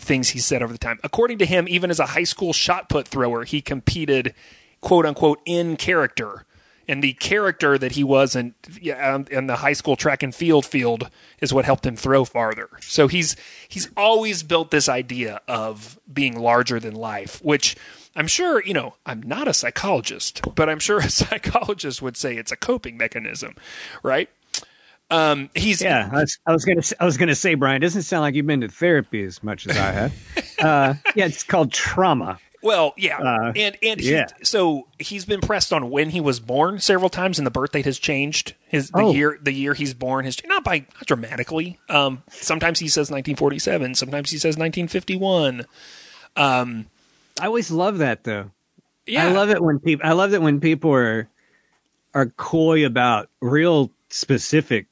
[0.03, 0.99] things he said over the time.
[1.03, 4.35] According to him, even as a high school shot put thrower, he competed,
[4.81, 6.45] quote unquote, in character.
[6.89, 8.55] And the character that he was in,
[9.01, 11.09] um, in the high school track and field field
[11.41, 12.69] is what helped him throw farther.
[12.81, 13.37] So he's
[13.69, 17.77] he's always built this idea of being larger than life, which
[18.17, 18.97] I'm sure you know.
[19.07, 23.55] I'm not a psychologist, but I'm sure a psychologist would say it's a coping mechanism,
[24.03, 24.29] right?
[25.13, 28.03] Um, he's Yeah, I was, I was gonna I was gonna say, Brian, it doesn't
[28.03, 30.13] sound like you've been to therapy as much as I have.
[30.61, 32.39] uh, yeah, it's called trauma.
[32.63, 34.27] Well, yeah, Uh, and and yeah.
[34.45, 37.85] So he's been pressed on when he was born several times, and the birth date
[37.87, 38.55] has changed.
[38.69, 39.13] His the Oh.
[39.13, 41.79] year the year he's born has not by not dramatically.
[41.89, 45.67] Um, sometimes he says 1947, sometimes he says 1951.
[46.37, 46.87] Um,
[47.41, 48.51] I always love that though.
[49.07, 50.07] yeah, I love it when people.
[50.09, 51.29] I love it when people are
[52.15, 54.87] are coy about real specific.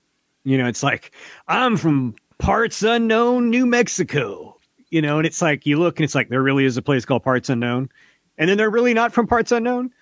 [0.44, 1.12] You know, it's like
[1.48, 4.56] I'm from parts unknown, New Mexico.
[4.90, 7.04] You know, and it's like you look and it's like there really is a place
[7.04, 7.90] called Parts Unknown,
[8.36, 9.92] and then they're really not from Parts Unknown.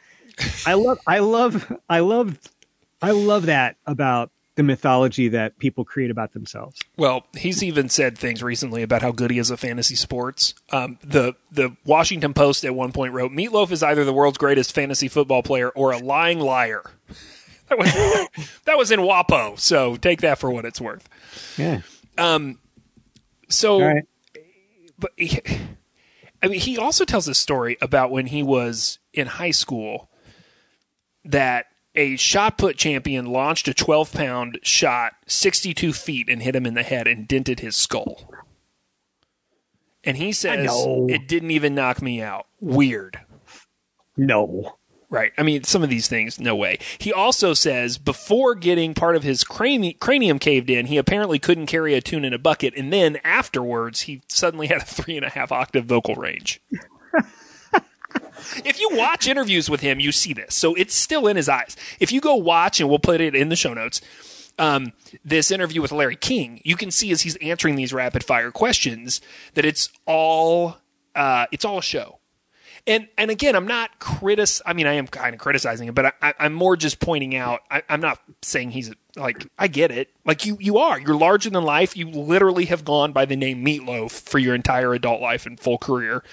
[0.66, 2.38] I love, I love, I love,
[3.03, 6.81] I love that about the mythology that people create about themselves.
[6.96, 10.55] Well, he's even said things recently about how good he is at fantasy sports.
[10.72, 14.74] Um, the the Washington Post at one point wrote, "Meatloaf is either the world's greatest
[14.74, 16.83] fantasy football player or a lying liar."
[17.68, 21.09] That was that was in WAPO, so take that for what it's worth.
[21.57, 21.81] Yeah.
[22.16, 22.59] Um.
[23.48, 24.04] So, right.
[24.98, 25.40] but he,
[26.42, 30.11] I mean, he also tells a story about when he was in high school
[31.24, 36.66] that a shot put champion launched a 12 pound shot 62 feet and hit him
[36.66, 38.31] in the head and dented his skull.
[40.04, 40.70] And he says
[41.09, 42.46] it didn't even knock me out.
[42.61, 43.20] Weird.
[44.16, 44.78] No.
[45.11, 45.33] Right.
[45.38, 46.79] I mean, some of these things, no way.
[46.99, 51.66] He also says before getting part of his crani- cranium caved in, he apparently couldn't
[51.66, 52.75] carry a tune in a bucket.
[52.77, 56.61] And then afterwards, he suddenly had a three and a half octave vocal range.
[58.64, 60.55] if you watch interviews with him, you see this.
[60.55, 61.75] So it's still in his eyes.
[61.99, 64.03] If you go watch, and we'll put it in the show notes,
[64.59, 64.92] um,
[65.25, 69.23] this interview with Larry King, you can see as he's answering these rapid fire questions
[69.55, 70.77] that it's all
[71.14, 72.17] uh, it's all a show
[72.88, 74.48] and and again, I'm not critic.
[74.64, 77.61] I mean, I am kind of criticizing him, but I, I'm more just pointing out.
[77.70, 80.11] I, I'm not saying he's like I get it.
[80.24, 80.98] Like you, you are.
[80.98, 81.96] You're larger than life.
[81.96, 85.79] You literally have gone by the name Meatloaf for your entire adult life and full
[85.79, 86.24] career.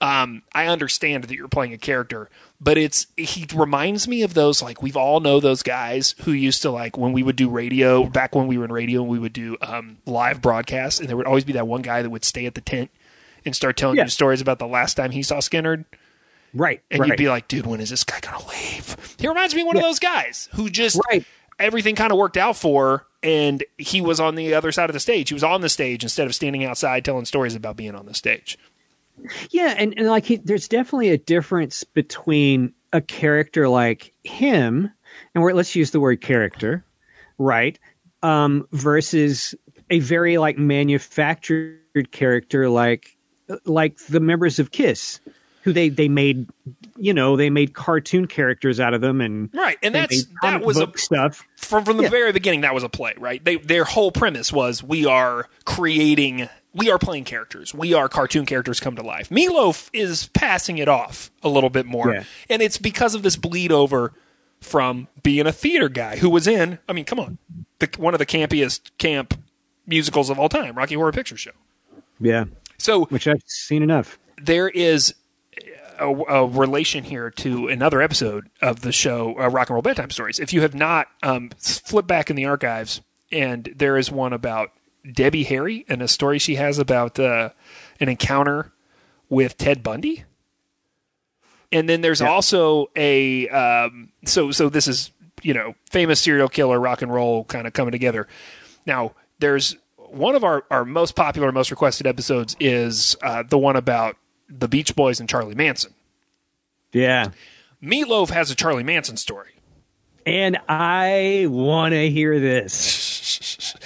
[0.00, 2.28] Um, I understand that you're playing a character,
[2.60, 6.62] but it's he reminds me of those like we've all know those guys who used
[6.62, 9.18] to like when we would do radio back when we were in radio and we
[9.18, 12.24] would do um, live broadcasts, and there would always be that one guy that would
[12.24, 12.90] stay at the tent
[13.46, 14.04] and start telling Yeah.
[14.04, 15.86] you stories about the last time he saw Skynyrd.
[16.52, 16.82] Right.
[16.90, 17.08] And right.
[17.08, 18.96] you'd be like, dude, when is this guy going to leave?
[19.18, 21.24] He reminds me of one of those guys who just Right.
[21.58, 25.00] everything kind of worked out for, and he was on the other side of the
[25.00, 25.28] stage.
[25.28, 28.14] He was on the stage instead of standing outside telling stories about being on the
[28.14, 28.58] stage.
[29.50, 34.90] Yeah, and, and like he, there's definitely a difference between a character like him,
[35.34, 36.84] and we're, let's use the word character,
[37.38, 37.78] right?
[38.22, 39.54] Um, versus
[39.90, 43.15] a very like manufactured character like
[43.64, 45.20] like the members of Kiss,
[45.62, 46.48] who they they made,
[46.96, 50.78] you know, they made cartoon characters out of them, and Right, and that's that was
[50.78, 51.44] a stuff.
[51.56, 52.08] from from the Yeah.
[52.10, 52.60] very beginning.
[52.62, 53.44] That was a play, right?
[53.44, 58.46] They their whole premise was we are creating, we are playing characters, we are cartoon
[58.46, 59.28] characters come to life.
[59.30, 62.24] Meatloaf is passing it off a little bit more, Yeah.
[62.48, 64.12] and it's because of this bleed over
[64.60, 66.78] from being a theater guy who was in.
[66.88, 67.38] I mean, come on,
[67.78, 69.34] the, one of the campiest camp
[69.86, 71.50] musicals of all time, Rocky Horror Picture Show.
[72.18, 72.44] Yeah,
[72.78, 74.18] So which I've seen enough.
[74.40, 75.14] there is
[75.98, 80.10] a, a relation here to another episode of the show, uh, Rock and Roll Bedtime
[80.10, 80.38] Stories.
[80.38, 83.00] If you have not, um, flip back in the archives,
[83.32, 84.72] and there is one about
[85.10, 87.50] Debbie Harry and a story she has about uh,
[88.00, 88.72] an encounter
[89.28, 90.24] with Ted Bundy.
[91.72, 95.10] And then there's also a um, so so this is
[95.42, 98.28] you know famous serial killer rock and roll kind of coming together.
[98.86, 99.76] Now there's
[100.16, 104.16] one of our, our most popular, most requested episodes is uh, the one about
[104.48, 105.94] the Beach Boys and Charlie Manson.
[106.92, 107.30] Yeah,
[107.82, 109.50] Meatloaf has a Charlie Manson story.
[110.24, 113.74] and I want to hear this.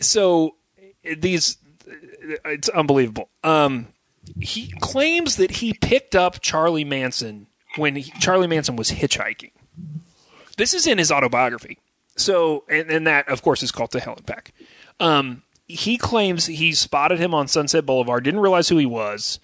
[0.00, 0.56] So
[1.04, 1.56] these,
[2.44, 3.28] it's unbelievable.
[3.44, 3.88] Um,
[4.40, 9.52] he claims that he picked up Charlie Manson when he, Charlie Manson was hitchhiking.
[10.56, 11.78] This is in his autobiography.
[12.16, 14.52] So, and, and that, of course, is called To Hell and Back.
[15.00, 19.40] Um, he claims he spotted him on Sunset Boulevard, didn't realize who he was,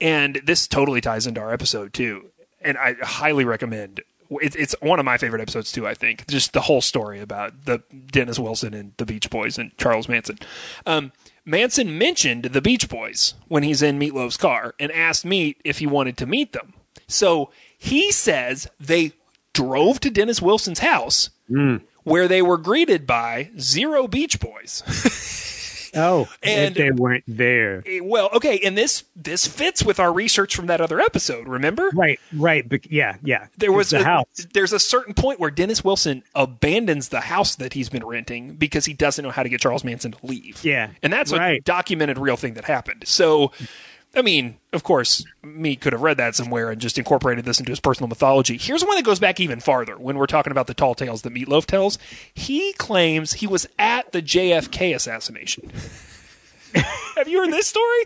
[0.00, 2.30] and this totally ties into our episode too.
[2.60, 4.00] And I highly recommend.
[4.40, 5.86] It, it's one of my favorite episodes too.
[5.86, 9.76] I think just the whole story about the Dennis Wilson and the Beach Boys and
[9.76, 10.38] Charles Manson.
[10.86, 11.12] Um,
[11.44, 15.86] Manson mentioned the Beach Boys when he's in Meatloaf's car and asked Meat if he
[15.86, 16.72] wanted to meet them.
[17.08, 19.12] So he says they
[19.52, 21.28] drove to Dennis Wilson's house
[22.04, 24.82] where they were greeted by zero Beach Boys.
[25.94, 27.82] Oh, And- if they weren't there.
[27.86, 31.46] Eh, well, okay, and this this fits with our research from that other episode.
[31.46, 32.66] Remember, Right, right.
[32.68, 33.48] But yeah, yeah.
[33.58, 34.24] there was the a, house.
[34.54, 38.86] There's a certain point where Dennis Wilson abandons the house that he's been renting because
[38.86, 40.64] he doesn't know how to get Charles Manson to leave.
[40.64, 43.04] Yeah, and that's a documented real thing that happened.
[43.06, 43.52] So.
[44.14, 47.72] I mean, of course, me could have read that somewhere and just incorporated this into
[47.72, 48.58] his personal mythology.
[48.58, 51.32] Here's one that goes back even farther when we're talking about the tall tales that
[51.32, 51.98] Meatloaf tells.
[52.34, 55.70] He claims he was at the JFK assassination.
[56.74, 58.04] have you heard this story?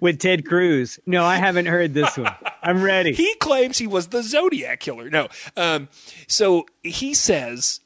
[0.00, 0.98] with Ted Cruz.
[1.06, 2.34] No, I haven't heard this one.
[2.62, 3.12] I'm ready.
[3.22, 5.10] He claims he was the Zodiac killer.
[5.10, 5.28] No.
[5.56, 5.88] Um,
[6.26, 7.80] so he says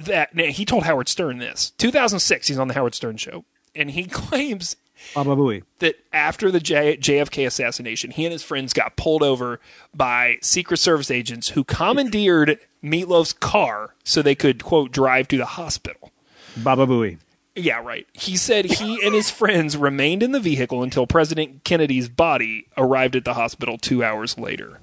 [0.00, 1.70] that he told Howard Stern this.
[1.78, 3.44] 2006, he's on the Howard Stern show.
[3.74, 4.76] And he claims
[5.14, 5.62] Baba Booey.
[5.78, 9.60] that after the J- JFK assassination, he and his friends got pulled over
[9.94, 15.44] by Secret Service agents who commandeered Meatloaf's car so they could, quote, drive to the
[15.46, 16.10] hospital.
[16.56, 17.18] Baba Booey.
[17.54, 18.06] Yeah, right.
[18.12, 23.16] He said he and his friends remained in the vehicle until President Kennedy's body arrived
[23.16, 24.80] at the hospital two hours later.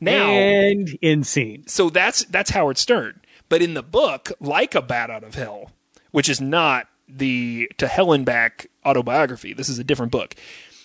[0.00, 1.66] Now, and insane.
[1.66, 3.20] so that's that's Howard Stern.
[3.48, 5.70] But in the book, like a Bat Out of Hell,
[6.10, 10.34] which is not the To Hell and Back autobiography, this is a different book.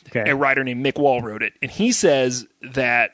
[0.07, 0.29] Okay.
[0.29, 3.11] A writer named Mick Wall wrote it, and he says that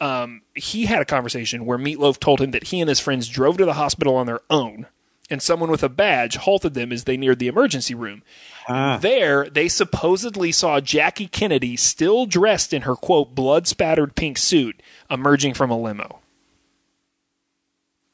[0.00, 3.56] um, he had a conversation where Meatloaf told him that he and his friends drove
[3.58, 4.86] to the hospital on their own,
[5.30, 8.22] and someone with a badge halted them as they neared the emergency room.
[8.68, 14.82] There, they supposedly saw Jackie Kennedy still dressed in her quote blood spattered pink suit
[15.10, 16.20] emerging from a limo.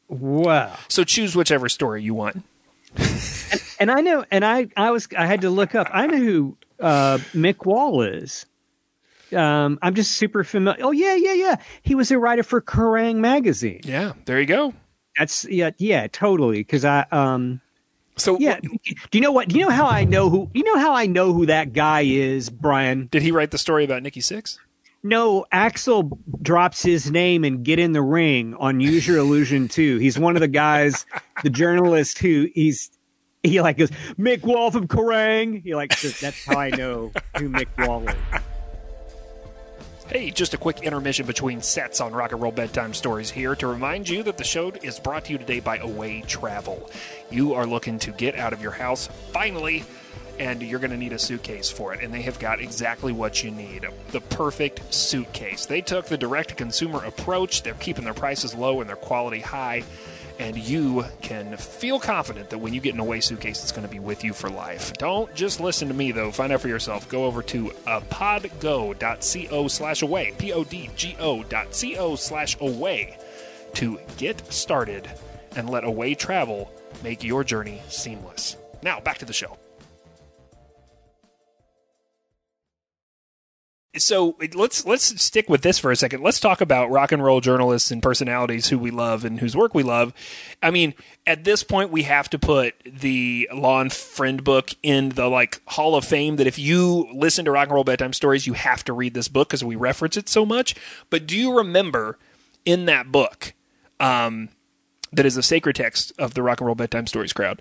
[0.08, 0.76] Wow.
[0.88, 2.44] So choose whichever story you want.
[3.80, 5.88] And I know, and I, I was, I had to look up.
[5.92, 8.46] I know who uh, Mick Wall is.
[9.34, 10.84] Um, I'm just super familiar.
[10.84, 11.56] Oh yeah, yeah, yeah.
[11.82, 13.80] He was a writer for Kerrang magazine.
[13.82, 14.74] Yeah, there you go.
[15.18, 16.58] That's yeah, yeah, totally.
[16.58, 17.60] Because I, um,
[18.16, 18.60] So yeah.
[18.60, 18.70] Do
[19.12, 19.48] you know what?
[19.48, 20.50] Do you know how I know who?
[20.54, 23.08] You know how I know who that guy is, Brian?
[23.10, 24.58] did he write the story about Nikki Sixx?
[25.04, 29.98] No, Axl drops his name and Get in the Ring on Use Your Illusion 2.
[29.98, 31.06] He's one of the guys,
[31.42, 32.90] the journalist who he's
[33.42, 35.60] he like goes Mick Wall from Kerrang.
[35.62, 38.14] He like that's how I know who Mick Wall is.
[40.06, 43.66] Hey, just a quick intermission between sets on Rock and Roll Bedtime Stories here to
[43.66, 46.90] remind you that the show is brought to you today by Away Travel.
[47.30, 49.84] You are looking to get out of your house finally,
[50.38, 53.42] and you're going to need a suitcase for it, and they have got exactly what
[53.42, 55.66] you need the perfect suitcase.
[55.66, 59.40] They took the direct to consumer approach, they're keeping their prices low and their quality
[59.40, 59.84] high.
[60.38, 63.92] And you can feel confident that when you get an away suitcase, it's going to
[63.92, 64.92] be with you for life.
[64.94, 66.32] Don't just listen to me, though.
[66.32, 67.08] Find out for yourself.
[67.08, 72.56] Go over to uh, podgo.co slash away, P O D G O dot co slash
[72.60, 73.18] away
[73.74, 75.08] to get started
[75.54, 76.72] and let away travel
[77.04, 78.56] make your journey seamless.
[78.82, 79.58] Now, back to the show.
[83.98, 86.22] So let's let's stick with this for a second.
[86.22, 89.74] Let's talk about rock and roll journalists and personalities who we love and whose work
[89.74, 90.14] we love.
[90.62, 90.94] I mean,
[91.26, 95.94] at this point, we have to put the Lon Friend book in the like Hall
[95.94, 96.36] of Fame.
[96.36, 99.28] That if you listen to rock and roll bedtime stories, you have to read this
[99.28, 100.74] book because we reference it so much.
[101.10, 102.18] But do you remember
[102.64, 103.52] in that book,
[104.00, 104.48] um,
[105.12, 107.60] that is a sacred text of the rock and roll bedtime stories crowd?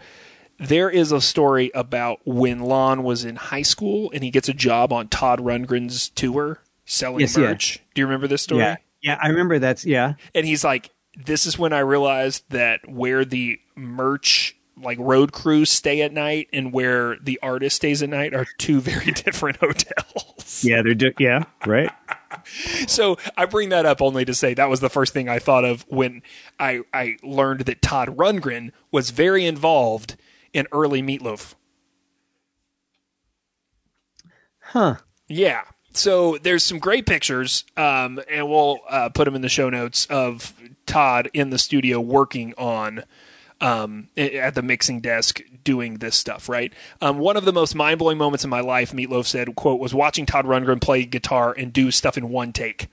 [0.62, 4.54] There is a story about when Lon was in high school and he gets a
[4.54, 7.48] job on Todd Rundgren's tour selling Yes, yeah.
[7.48, 7.80] merch.
[7.96, 8.62] Do you remember this story?
[8.62, 10.14] Yeah, yeah, I remember that's yeah.
[10.36, 15.70] And he's like, "This is when I realized that where the merch." Like road crews
[15.70, 20.64] stay at night and where the artist stays at night are two very different hotels.
[20.64, 21.92] Yeah, they're do- yeah, right.
[22.88, 25.66] So I bring that up only to say that was the first thing I thought
[25.66, 26.24] of when
[26.60, 30.16] I, I learned that Todd Rundgren was very involved
[30.54, 31.56] in early Meatloaf.
[34.60, 34.96] Huh.
[35.28, 35.64] Yeah.
[35.94, 40.06] So there's some great pictures, um, and we'll uh, put them in the show notes
[40.06, 40.54] of
[40.86, 43.04] Todd in the studio working on
[43.60, 46.48] um, at the mixing desk doing this stuff.
[46.48, 46.74] Right.
[47.02, 49.94] Um, one of the most mind blowing moments in my life, Meatloaf said, "quote was
[49.94, 52.88] watching Todd Rundgren play guitar and do stuff in one take."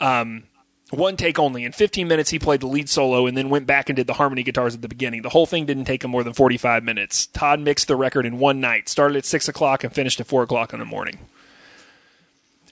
[0.00, 0.44] Um,
[0.90, 1.64] one take only.
[1.64, 4.14] In 15 minutes, he played the lead solo and then went back and did the
[4.14, 5.22] harmony guitars at the beginning.
[5.22, 7.26] The whole thing didn't take him more than 45 minutes.
[7.28, 10.42] Todd mixed the record in one night, started at 6 o'clock and finished at 4
[10.42, 11.18] o'clock in the morning.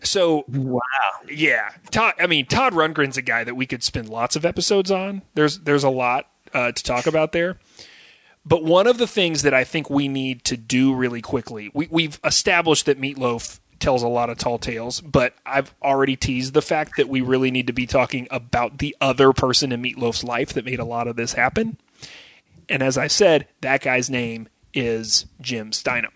[0.02, 0.80] So, wow.
[1.28, 1.70] Yeah.
[1.90, 5.22] Todd, I mean, Todd Rundgren's a guy that we could spend lots of episodes on.
[5.34, 7.58] There's, there's a lot uh, to talk about there.
[8.44, 11.88] But one of the things that I think we need to do really quickly, we,
[11.90, 16.62] we've established that Meatloaf tells a lot of tall tales, but I've already teased the
[16.62, 20.52] fact that we really need to be talking about the other person in Meatloaf's life
[20.54, 21.78] that made a lot of this happen.
[22.68, 26.12] And as I said, that guy's name is Jim Steinman.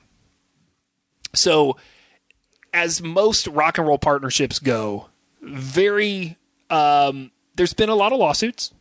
[1.34, 1.76] So,
[2.74, 5.08] as most rock and roll partnerships go,
[5.40, 6.36] very
[6.68, 8.72] um, there's been a lot of lawsuits.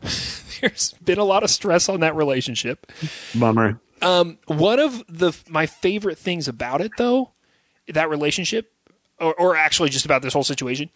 [0.60, 2.92] there's been a lot of stress on that relationship.
[3.34, 3.80] Bummer.
[4.02, 7.32] Um, one of the my favorite things about it, though,
[7.88, 8.72] that relationship,
[9.18, 10.90] or, or actually just about this whole situation,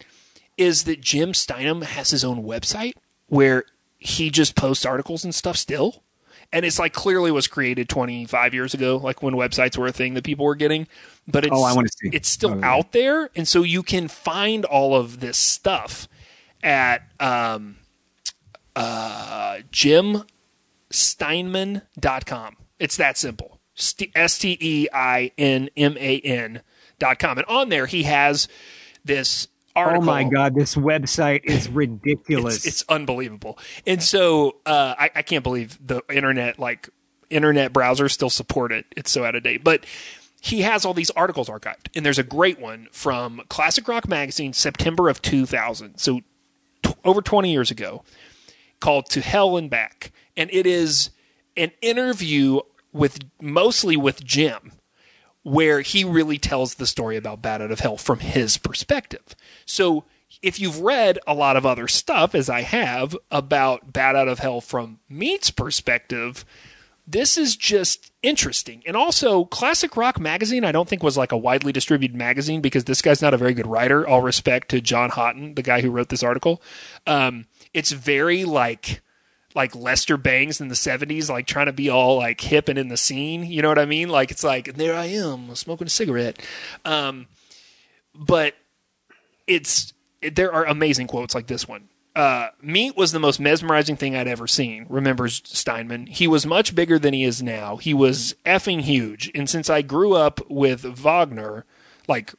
[0.57, 2.93] is that Jim Steinman has his own website
[3.27, 3.63] where
[3.97, 6.03] he just posts articles and stuff still.
[6.53, 10.15] And it's like clearly was created 25 years ago, like when websites were a thing
[10.15, 10.85] that people were getting.
[11.25, 12.09] But it's, Oh, I wanna see.
[12.11, 13.29] it's still Oh, out there.
[13.35, 16.09] And so you can find all of this stuff
[16.61, 17.77] at um,
[18.75, 22.57] uh, jimsteinman.com.
[22.79, 23.59] It's that simple.
[24.15, 26.61] S T E I N M A N
[27.19, 27.37] com.
[27.37, 28.47] And on there, he has
[29.03, 30.03] this article.
[30.03, 32.57] Oh my god, this website is ridiculous.
[32.57, 33.57] It's, it's unbelievable.
[33.85, 36.89] And so uh, I, I can't believe the internet, like
[37.29, 38.85] internet browsers, still support it.
[38.95, 39.63] It's so out of date.
[39.63, 39.85] But
[40.41, 44.53] he has all these articles archived, and there's a great one from Classic Rock Magazine,
[44.53, 45.97] September of 2000.
[45.97, 46.21] So
[46.81, 48.03] t- over 20 years ago,
[48.79, 51.11] called "To Hell and Back," and it is
[51.55, 54.71] an interview with mostly with Jim
[55.43, 59.35] where he really tells the story about Bat Out of Hell from his perspective.
[59.65, 60.05] So
[60.41, 64.39] if you've read a lot of other stuff, as I have, about Bat Out of
[64.39, 66.45] Hell from Meat's perspective,
[67.07, 68.83] this is just interesting.
[68.85, 72.85] And also, Classic Rock Magazine, I don't think was like a widely distributed magazine because
[72.85, 74.07] this guy's not a very good writer.
[74.07, 76.61] All respect to John Houghton, the guy who wrote this article.
[77.07, 79.01] Um, it's very like
[79.55, 82.87] like Lester Bangs in the 70s, like trying to be all like hip and in
[82.87, 83.43] the scene.
[83.43, 84.09] You know what I mean?
[84.09, 86.39] Like it's like, there I am smoking a cigarette.
[86.85, 87.27] Um,
[88.13, 88.55] but
[89.47, 91.89] it's, it, there are amazing quotes like this one.
[92.13, 96.07] Uh, Meat was the most mesmerizing thing I'd ever seen, remembers Steinman.
[96.07, 97.77] He was much bigger than he is now.
[97.77, 99.31] He was effing huge.
[99.33, 101.65] And since I grew up with Wagner,
[102.09, 102.33] like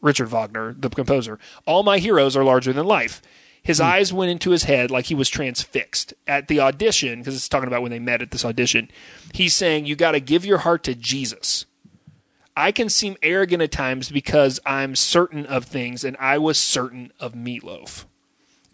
[0.00, 3.20] Richard Wagner, the composer, all my heroes are larger than life.
[3.66, 3.84] His hmm.
[3.84, 6.14] eyes went into his head like he was transfixed.
[6.26, 8.88] At the audition, because it's talking about when they met at this audition,
[9.34, 11.66] he's saying, You got to give your heart to Jesus.
[12.56, 17.12] I can seem arrogant at times because I'm certain of things, and I was certain
[17.18, 18.06] of Meatloaf.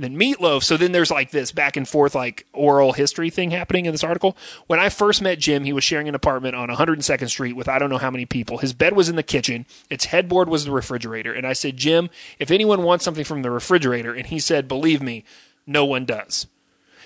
[0.03, 3.87] Then Meatloaf, so then there's like this back and forth, like oral history thing happening
[3.87, 4.37] in this article.
[4.67, 7.79] When I first met Jim, he was sharing an apartment on 102nd Street with I
[7.79, 8.59] don't know how many people.
[8.59, 11.33] His bed was in the kitchen, its headboard was the refrigerator.
[11.33, 15.03] And I said, Jim, if anyone wants something from the refrigerator, and he said, Believe
[15.03, 15.25] me,
[15.67, 16.47] no one does.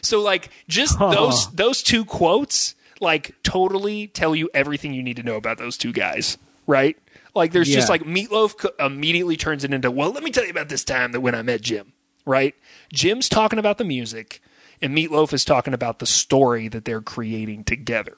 [0.03, 5.22] So like just those those two quotes like totally tell you everything you need to
[5.22, 6.97] know about those two guys, right?
[7.34, 10.70] Like there's just like Meatloaf immediately turns it into, well, let me tell you about
[10.70, 11.92] this time that when I met Jim,
[12.26, 12.54] right?
[12.92, 14.40] Jim's talking about the music
[14.82, 18.16] and Meatloaf is talking about the story that they're creating together.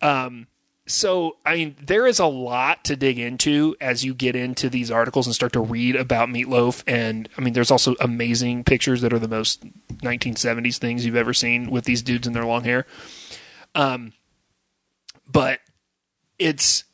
[0.00, 0.46] Um
[0.86, 4.90] so I mean there is a lot to dig into as you get into these
[4.90, 9.12] articles and start to read about Meatloaf and I mean there's also amazing pictures that
[9.12, 9.64] are the most
[9.98, 12.86] 1970s things you've ever seen with these dudes in their long hair.
[13.74, 14.12] Um
[15.30, 15.60] but
[16.38, 16.84] it's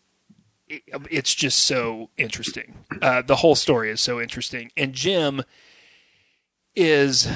[0.68, 2.74] it- it's just so interesting.
[3.00, 5.42] Uh, the whole story is so interesting, and Jim
[6.76, 7.28] is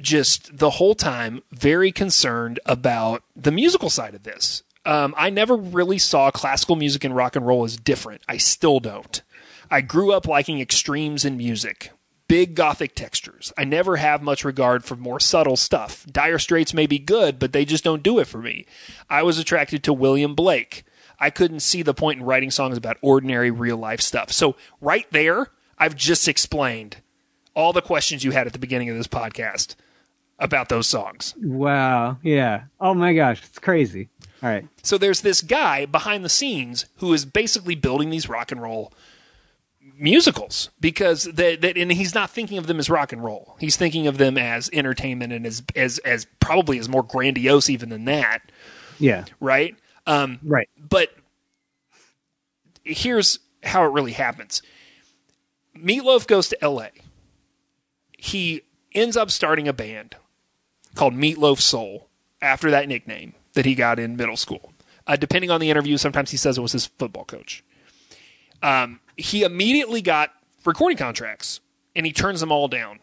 [0.00, 4.62] just the whole time very concerned about the musical side of this.
[4.84, 8.22] Um, I never really saw classical music and rock and roll as different.
[8.28, 9.22] I still don't.
[9.70, 11.90] I grew up liking extremes in music,
[12.28, 13.52] big gothic textures.
[13.56, 16.06] I never have much regard for more subtle stuff.
[16.06, 18.66] Dire Straits may be good, but they just don't do it for me.
[19.08, 20.84] I was attracted to William Blake.
[21.18, 24.32] I couldn't see the point in writing songs about ordinary real life stuff.
[24.32, 26.98] So, right there, I've just explained
[27.54, 29.74] all the questions you had at the beginning of this podcast
[30.38, 31.34] about those songs.
[31.40, 32.18] wow.
[32.22, 32.64] Yeah.
[32.80, 34.08] Oh my gosh, it's crazy.
[34.42, 34.66] All right.
[34.82, 38.92] So there's this guy behind the scenes who is basically building these rock and roll
[39.96, 43.56] musicals because that that and he's not thinking of them as rock and roll.
[43.60, 47.90] He's thinking of them as entertainment and as as as probably as more grandiose even
[47.90, 48.40] than that,
[48.98, 49.24] Yeah.
[49.40, 49.76] right?
[50.06, 50.68] Um Right.
[50.76, 51.10] but
[52.82, 54.62] here's how it really happens.
[55.76, 56.88] Meatloaf goes to LA.
[58.24, 58.62] He
[58.94, 60.16] ends up starting a band
[60.94, 62.08] called Meatloaf Soul
[62.40, 64.72] after that nickname that he got in middle school.
[65.06, 67.62] Uh, depending on the interview, sometimes he says it was his football coach.
[68.62, 70.32] Um, he immediately got
[70.64, 71.60] recording contracts
[71.94, 73.00] and he turns them all down.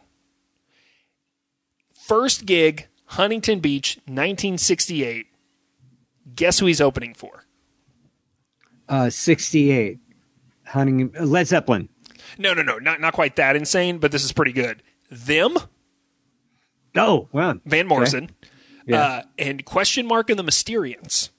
[1.94, 5.26] First gig, Huntington Beach, 1968.
[6.34, 7.44] Guess who he's opening for?
[8.88, 10.00] Uh, 68.
[10.66, 11.88] Hunting, Led Zeppelin.
[12.38, 14.82] No, no, no, not not quite that insane, but this is pretty good.
[15.12, 15.58] Them,
[16.96, 17.58] Oh, well.
[17.64, 18.30] Van Morrison,
[18.86, 19.00] Yeah.
[19.02, 21.30] uh, and question mark and the Mysterians.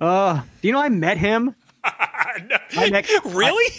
[0.00, 1.54] Uh, do you know I met him?
[1.84, 3.72] I met, Really?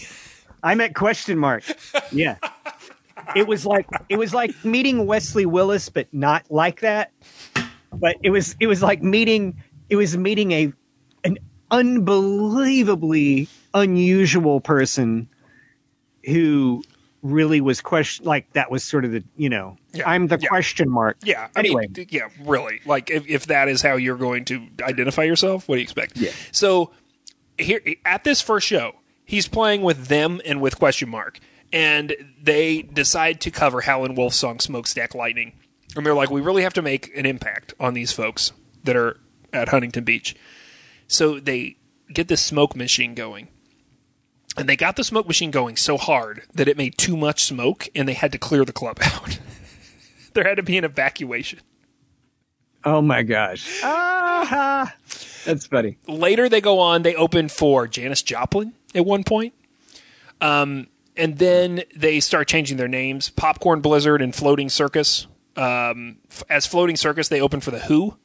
[0.63, 1.63] I met question mark.
[2.11, 2.37] Yeah.
[3.35, 7.11] It was like it was like meeting Wesley Willis, but not like that.
[7.93, 10.71] But it was it was like meeting it was meeting a
[11.25, 11.37] an
[11.71, 15.27] unbelievably unusual person
[16.25, 16.83] who
[17.23, 20.47] really was question like that was sort of the you know Yeah, I'm the yeah.
[20.47, 21.17] question mark.
[21.23, 21.47] Yeah.
[21.55, 21.87] I Anyway.
[21.95, 22.79] mean, yeah, really.
[22.85, 26.15] Like, if, if that is how you're going to identify yourself, what do you expect?
[26.17, 26.31] Yeah.
[26.51, 26.91] So,
[27.57, 31.39] here at this first show, he's playing with them and with question mark,
[31.73, 35.53] and they decide to cover Howlin' Wolf's song "Smokestack Lightning,"
[35.95, 38.51] and they're like, "We really have to make an impact on these folks
[38.83, 39.19] that are
[39.51, 40.35] at Huntington Beach."
[41.07, 41.77] So they
[42.13, 43.47] get this smoke machine going.
[44.57, 47.87] And they got the smoke machine going so hard that it made too much smoke
[47.95, 49.39] and they had to clear the club out.
[50.33, 51.59] there had to be an evacuation.
[52.83, 53.81] Oh my gosh.
[53.83, 54.93] Ah,
[55.45, 55.97] that's funny.
[56.07, 59.53] Later, they go on, they open for Janis Joplin at one point.
[60.41, 65.27] Um, and then they start changing their names Popcorn Blizzard and Floating Circus.
[65.55, 68.17] Um, f- as Floating Circus, they open for The Who.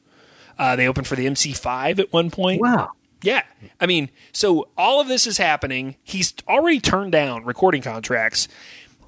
[0.57, 2.61] Uh, they opened for the MC5 at one point.
[2.61, 2.91] Wow.
[3.23, 3.43] Yeah.
[3.79, 5.95] I mean, so all of this is happening.
[6.03, 8.47] He's already turned down recording contracts.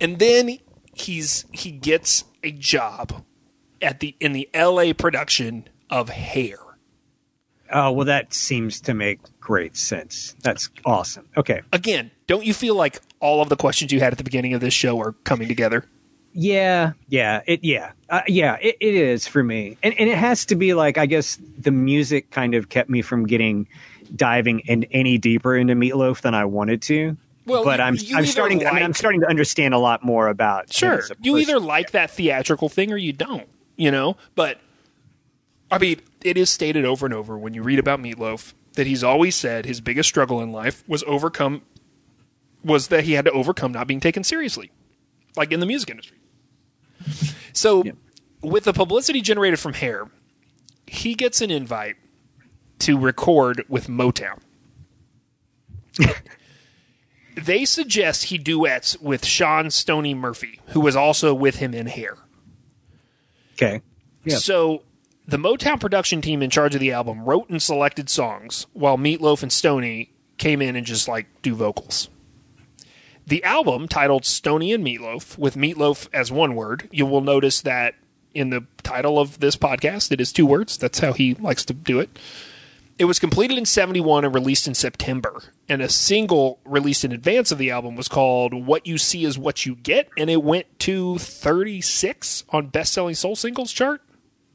[0.02, 0.60] And then
[0.94, 3.24] he's he gets a job
[3.82, 6.58] at the in the LA production of Hair.
[7.72, 10.36] Oh well, that seems to make great sense.
[10.42, 11.28] That's awesome.
[11.38, 11.62] Okay.
[11.72, 14.62] Again, don't you feel like all of the questions you had at the beginning of
[14.62, 15.86] this show are coming together?
[16.38, 20.46] Yeah, yeah, it, yeah, uh, yeah, it, it is for me, and and it has
[20.48, 23.70] to be like I guess the music kind of kept me from getting
[24.16, 27.18] diving in any deeper into Meatloaf than I wanted to.
[27.46, 28.66] Well, but you- I'm you I'm starting.
[28.66, 30.74] I mean, I'm starting to understand a lot more about.
[30.74, 31.04] Sure.
[31.22, 34.18] You either like that theatrical thing or you don't, you know?
[34.36, 34.60] But
[35.72, 39.04] I mean, it is stated over and over when you read about Meatloaf that he's
[39.04, 41.62] always said his biggest struggle in life was overcome
[42.64, 44.72] was that he had to overcome not being taken seriously.
[45.38, 46.18] Like in the music industry.
[47.54, 47.84] So
[48.42, 50.08] with the publicity generated from Hair,
[50.88, 51.96] he gets an invite
[52.80, 54.40] to record with Motown.
[57.36, 62.18] they suggest he duets with Shaun Stoney Murphy, who was also with him in Hair.
[63.54, 63.82] Okay.
[64.24, 64.38] Yeah.
[64.38, 64.84] So
[65.28, 69.42] the Motown production team in charge of the album wrote and selected songs, while Meatloaf
[69.44, 72.10] and Stoney came in and just like do vocals.
[73.28, 77.96] The album, titled Stoney and Meatloaf, with Meatloaf as one word, you will notice that
[78.36, 80.78] in the title of this podcast, it is two words.
[80.78, 82.20] That's how he likes to do it.
[82.98, 85.44] It was completed in 71 and released in September.
[85.68, 89.38] And a single released in advance of the album was called What You See Is
[89.38, 90.10] What You Get.
[90.18, 94.02] And it went to 36 on best selling soul singles chart,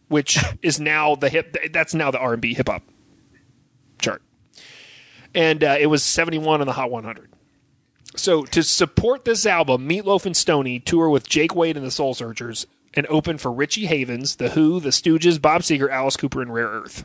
[0.08, 2.82] which is now the hip, that's now the R&B hip hop
[3.98, 4.22] chart.
[5.34, 7.30] And uh, it was 71 on the Hot 100.
[8.16, 12.14] So to support this album, Meatloaf and Stoney tour with Jake Wade and the Soul
[12.14, 16.52] Searchers and open for Richie Havens, The Who, The Stooges, Bob Seger, Alice Cooper, and
[16.52, 17.04] Rare Earth.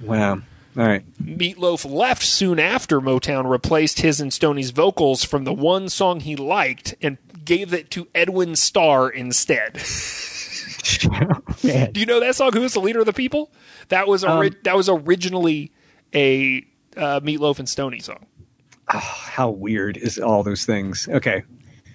[0.00, 0.42] Wow.
[0.76, 1.04] All right.
[1.22, 6.34] Meatloaf left soon after Motown replaced his and Stoney's vocals from the one song he
[6.34, 9.74] liked and gave it to Edwin Starr instead.
[11.62, 12.52] Do you know that song?
[12.52, 13.50] Who is the leader of the people?
[13.88, 15.72] That was ori- Um, that was originally
[16.14, 16.66] a
[16.96, 18.26] uh, Meatloaf and Stoney song.
[18.88, 21.08] How weird is all those things?
[21.08, 21.44] Okay.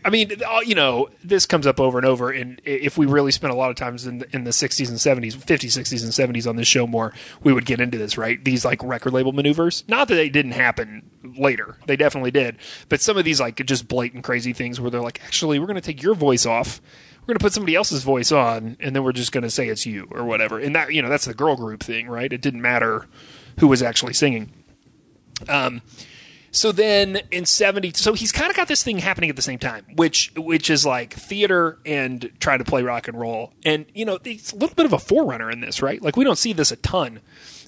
[0.03, 2.31] I mean, uh, you know, this comes up over and over.
[2.31, 4.97] And if we really spent a lot of times in the, in the 60s and
[4.97, 8.43] 70s, 50s, 60s, and 70s on this show more, we would get into this, right?
[8.43, 9.83] These like record label maneuvers.
[9.87, 12.57] Not that they didn't happen later, they definitely did.
[12.87, 15.75] But some of these like just blatant crazy things where they're like, actually, we're going
[15.75, 16.81] to take your voice off.
[17.21, 19.67] We're going to put somebody else's voice on, and then we're just going to say
[19.67, 20.59] it's you or whatever.
[20.59, 22.31] And that, you know, that's the girl group thing, right?
[22.31, 23.05] It didn't matter
[23.59, 24.51] who was actually singing.
[25.47, 25.81] Um,
[26.51, 29.59] so then in 70 so he's kind of got this thing happening at the same
[29.59, 34.05] time which which is like theater and trying to play rock and roll and you
[34.05, 36.53] know it's a little bit of a forerunner in this right like we don't see
[36.53, 37.19] this a ton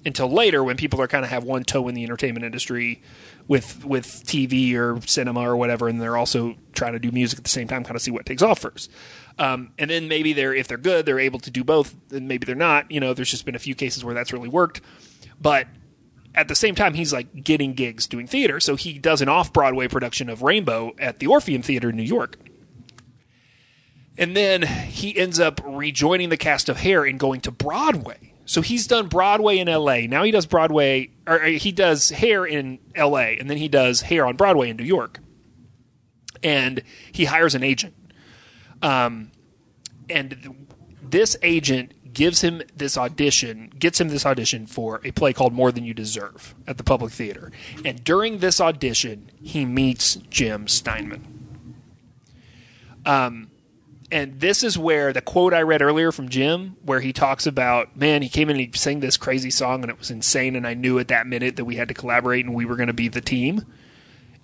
[0.06, 3.02] until later when people are kind of have one toe in the entertainment industry
[3.48, 7.44] with with TV or cinema or whatever, and they're also trying to do music at
[7.44, 8.92] the same time, kind of see what takes off first.
[9.38, 12.46] Um, and then maybe they're if they're good, they're able to do both, and maybe
[12.46, 12.90] they're not.
[12.90, 14.82] You know, there's just been a few cases where that's really worked,
[15.40, 15.68] but
[16.34, 18.60] at the same time, he's like getting gigs doing theater.
[18.60, 22.04] So he does an off Broadway production of Rainbow at the Orpheum Theater in New
[22.04, 22.38] York.
[24.18, 28.34] And then he ends up rejoining the cast of Hair and going to Broadway.
[28.46, 30.02] So he's done Broadway in LA.
[30.08, 34.26] Now he does Broadway, or he does Hair in LA, and then he does Hair
[34.26, 35.20] on Broadway in New York.
[36.44, 37.96] And he hires an agent.
[38.82, 39.32] Um,
[40.10, 40.68] and
[41.02, 45.72] this agent gives him this audition, gets him this audition for a play called More
[45.72, 47.52] Than You Deserve at the Public Theater.
[47.86, 51.28] And during this audition, he meets Jim Steinman.
[53.06, 53.50] Um,
[54.12, 57.96] and this is where the quote I read earlier from Jim, where he talks about,
[57.96, 60.68] man, he came in and he sang this crazy song and it was insane, and
[60.68, 62.94] I knew at that minute that we had to collaborate and we were going to
[62.94, 63.66] be the team.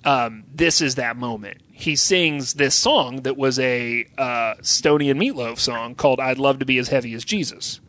[0.07, 1.61] Um, this is that moment.
[1.73, 6.59] He sings this song that was a uh, Stoney and Meatloaf song called "I'd Love
[6.59, 7.81] to Be as Heavy as Jesus."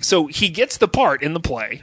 [0.00, 1.82] so he gets the part in the play,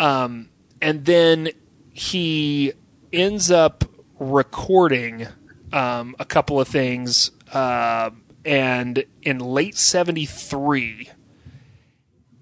[0.00, 0.48] um,
[0.82, 1.50] and then
[1.92, 2.72] he
[3.12, 3.84] ends up
[4.18, 5.28] recording
[5.72, 7.30] um, a couple of things.
[7.52, 8.10] Uh,
[8.44, 11.08] and in late 73,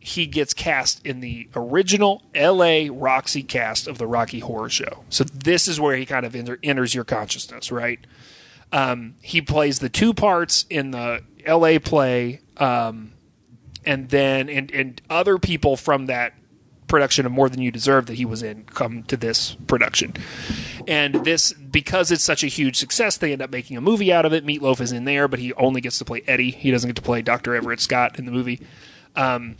[0.09, 5.05] he gets cast in the original LA Roxy cast of the Rocky Horror Show.
[5.11, 8.01] So this is where he kind of enter, enters your consciousness, right?
[8.73, 13.13] Um, he plays the two parts in the LA play, um,
[13.85, 16.33] and then and, and other people from that
[16.87, 20.15] production of More Than You Deserve that he was in come to this production.
[20.87, 24.25] And this, because it's such a huge success, they end up making a movie out
[24.25, 24.47] of it.
[24.47, 26.51] Meatloaf is in there, but he only gets to play Eddie.
[26.51, 27.55] He doesn't get to play Dr.
[27.55, 28.61] Everett Scott in the movie.
[29.15, 29.57] Um,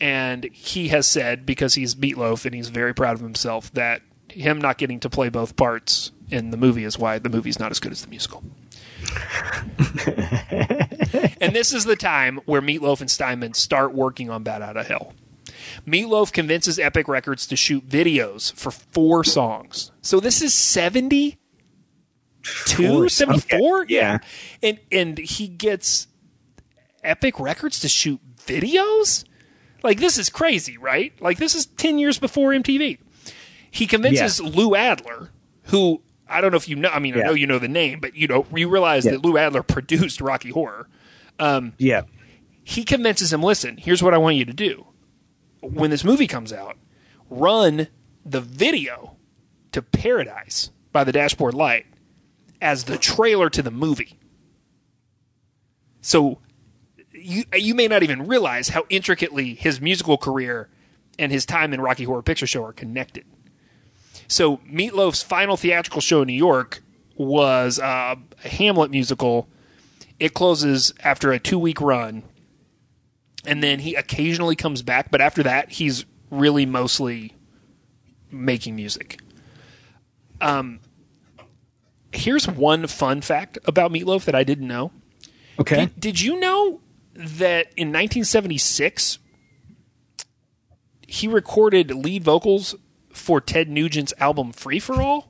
[0.00, 4.60] and he has said, because he's Meatloaf and he's very proud of himself, that him
[4.60, 7.80] not getting to play both parts in the movie is why the movie's not as
[7.80, 8.42] good as the musical.
[11.40, 14.86] and this is the time where Meatloaf and Steinman start working on Bat Out of
[14.86, 15.14] Hell.
[15.86, 19.92] Meatloaf convinces Epic Records to shoot videos for four songs.
[20.02, 21.36] So this is 72,
[22.42, 23.82] Four, 74?
[23.82, 24.18] okay, yeah.
[24.62, 26.06] And and he gets
[27.02, 29.24] Epic Records to shoot videos?
[29.82, 31.12] Like this is crazy, right?
[31.20, 32.98] Like this is 10 years before MTV.
[33.70, 35.30] He convinces Lou Adler,
[35.64, 38.00] who I don't know if you know, I mean I know you know the name,
[38.00, 39.12] but you know, you realize Yeah.
[39.12, 40.88] that Lou Adler produced Rocky Horror
[41.38, 42.02] um, Yeah.
[42.64, 44.86] he convinces him listen here's what i want you to do
[45.60, 46.76] when this movie comes out
[47.30, 47.86] run
[48.26, 49.14] the video
[49.70, 51.86] to paradise by the dashboard light
[52.60, 54.18] as the trailer to the movie
[56.00, 56.38] so
[57.28, 60.68] you you may not even realize how intricately his musical career
[61.18, 63.26] and his time in rocky horror picture show are connected.
[64.28, 66.82] So meatloaf's final theatrical show in new york
[67.16, 69.48] was uh, a hamlet musical.
[70.18, 72.22] It closes after a two week run
[73.44, 77.34] and then he occasionally comes back but after that he's really mostly
[78.30, 79.20] making music.
[80.40, 80.80] Um
[82.10, 84.92] here's one fun fact about meatloaf that i didn't know.
[85.58, 85.76] Okay.
[85.76, 86.80] did, did you know
[87.18, 89.18] that in 1976
[91.06, 92.74] he recorded lead vocals
[93.12, 95.28] for ted nugent's album free for all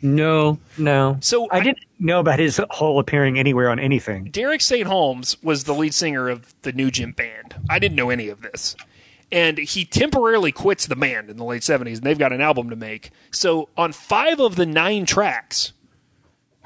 [0.00, 1.16] No, no.
[1.20, 4.24] So I, I- didn't know about his whole appearing anywhere on anything.
[4.30, 4.86] Derek St.
[4.86, 7.54] Holmes was the lead singer of the Nugent band.
[7.70, 8.76] I didn't know any of this.
[9.32, 12.68] And he temporarily quits the band in the late 70s, and they've got an album
[12.70, 13.10] to make.
[13.32, 15.72] So on five of the nine tracks,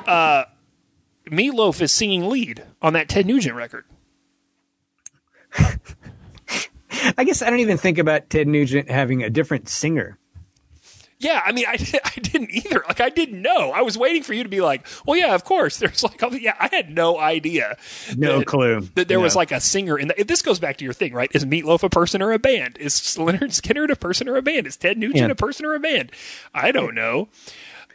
[0.07, 0.45] uh,
[1.31, 3.85] Meatloaf is singing lead on that Ted Nugent record.
[7.16, 10.18] I guess I don't even think about Ted Nugent having a different singer.
[11.18, 11.72] Yeah, I mean, I,
[12.05, 12.82] I didn't either.
[12.88, 13.72] Like, I didn't know.
[13.72, 15.76] I was waiting for you to be like, well, yeah, of course.
[15.78, 17.76] There's like, oh, yeah, I had no idea.
[18.16, 18.80] No that- clue.
[18.94, 21.30] That there was like a singer in the, this goes back to your thing, right?
[21.34, 22.78] Is Meatloaf a person or a band?
[22.78, 24.66] Is Lynyrd Skynyrd a person or a band?
[24.66, 25.32] Is Ted Nugent Yeah.
[25.32, 26.11] a person or a band?
[26.55, 27.28] I don't know.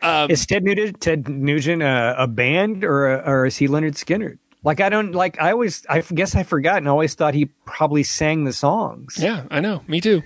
[0.01, 3.93] Um, is Ted Nugent Ted Nugent a, a band or a, or is he Lynyrd
[3.95, 4.37] Skynyrd?
[4.66, 5.39] Like I don't like.
[5.39, 9.18] I always I guess I forgot and always thought he probably sang the songs.
[9.18, 9.84] Yeah, I know.
[9.88, 10.24] Me too.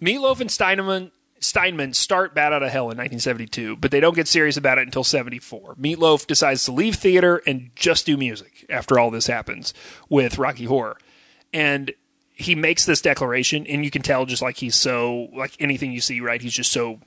[0.00, 1.10] Meatloaf and Steinman
[1.40, 4.82] Steinman start Bat Out of Hell in 1972, but they don't get serious about it
[4.82, 5.76] until 74.
[5.76, 9.72] Meatloaf decides to leave theater and just do music after all this happens
[10.08, 10.98] with Rocky Horror.
[11.52, 11.92] And
[12.34, 16.00] he makes this declaration, and you can tell just like he's so, like anything you
[16.00, 16.40] see, right?
[16.40, 17.00] He's just so,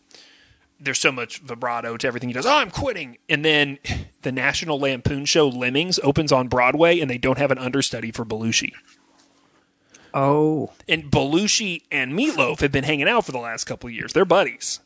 [0.82, 2.46] there's so much vibrato to everything he does.
[2.46, 3.18] Oh, I'm quitting.
[3.30, 3.80] And then
[4.24, 8.26] the National Lampoon show Lemmings opens on Broadway, and they don't have an understudy for
[8.26, 8.72] Belushi.
[10.14, 14.12] Oh, and Belushi and Meatloaf have been hanging out for the last couple of years.
[14.12, 14.82] They're buddies.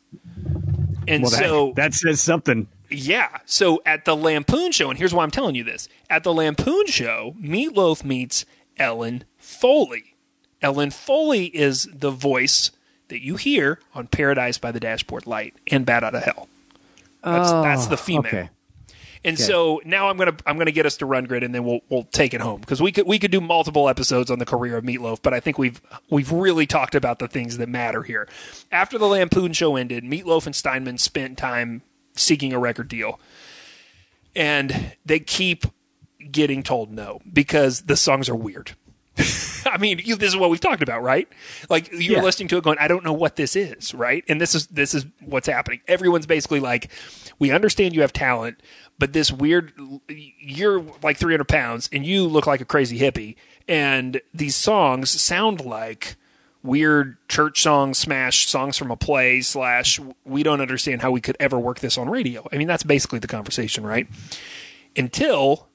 [1.08, 2.68] And well, that, so that says something.
[2.90, 3.38] yeah.
[3.44, 5.88] So at the Lampoon show, and here's why I'm telling you this.
[6.08, 8.44] At the Lampoon show, Meatloaf meets
[8.76, 10.14] Ellen Foley.
[10.62, 12.70] Ellen Foley is the voice
[13.08, 16.48] that you hear on Paradise by the Dashboard Light and Bat Out of Hell.
[17.22, 18.26] That's Oh, that's the female.
[18.26, 18.50] okay.
[19.24, 22.04] And so now I'm gonna I'm gonna get us to Rundgren, and then we'll we'll
[22.04, 24.84] take it home because we could we could do multiple episodes on the career of
[24.84, 25.80] Meatloaf, but I think we've
[26.10, 28.28] we've really talked about the things that matter here.
[28.70, 31.82] After the Lampoon show ended, Meatloaf and Steinman spent time
[32.14, 33.18] seeking a record deal,
[34.36, 35.66] and they keep
[36.30, 38.72] getting told no because the songs are weird.
[39.72, 41.28] I mean, you, this is what we've talked about, right?
[41.68, 42.22] Like you're Yeah.
[42.22, 44.24] listening to it, going, "I don't know what this is," right?
[44.28, 45.80] And this is this is what's happening.
[45.88, 46.90] Everyone's basically like,
[47.38, 48.62] "We understand you have talent,
[48.98, 49.72] but this weird,
[50.08, 53.36] you're like 300 pounds and you look like a crazy hippie,
[53.68, 56.16] and these songs sound like."
[56.62, 61.36] Weird church songs, smash songs from a play, slash, we don't understand how we could
[61.38, 62.44] ever work this on radio.
[62.52, 64.08] I mean, that's basically the conversation, right?
[64.96, 65.68] Until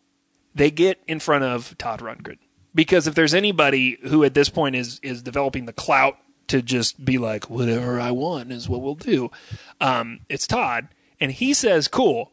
[0.54, 2.40] they get in front of Todd Rundgren.
[2.74, 6.18] Because if there's anybody who at this point is is developing the clout
[6.48, 9.32] to just be like, whatever I want is what we'll do,
[9.80, 10.88] um, it's Todd.
[11.20, 12.32] And he says, cool,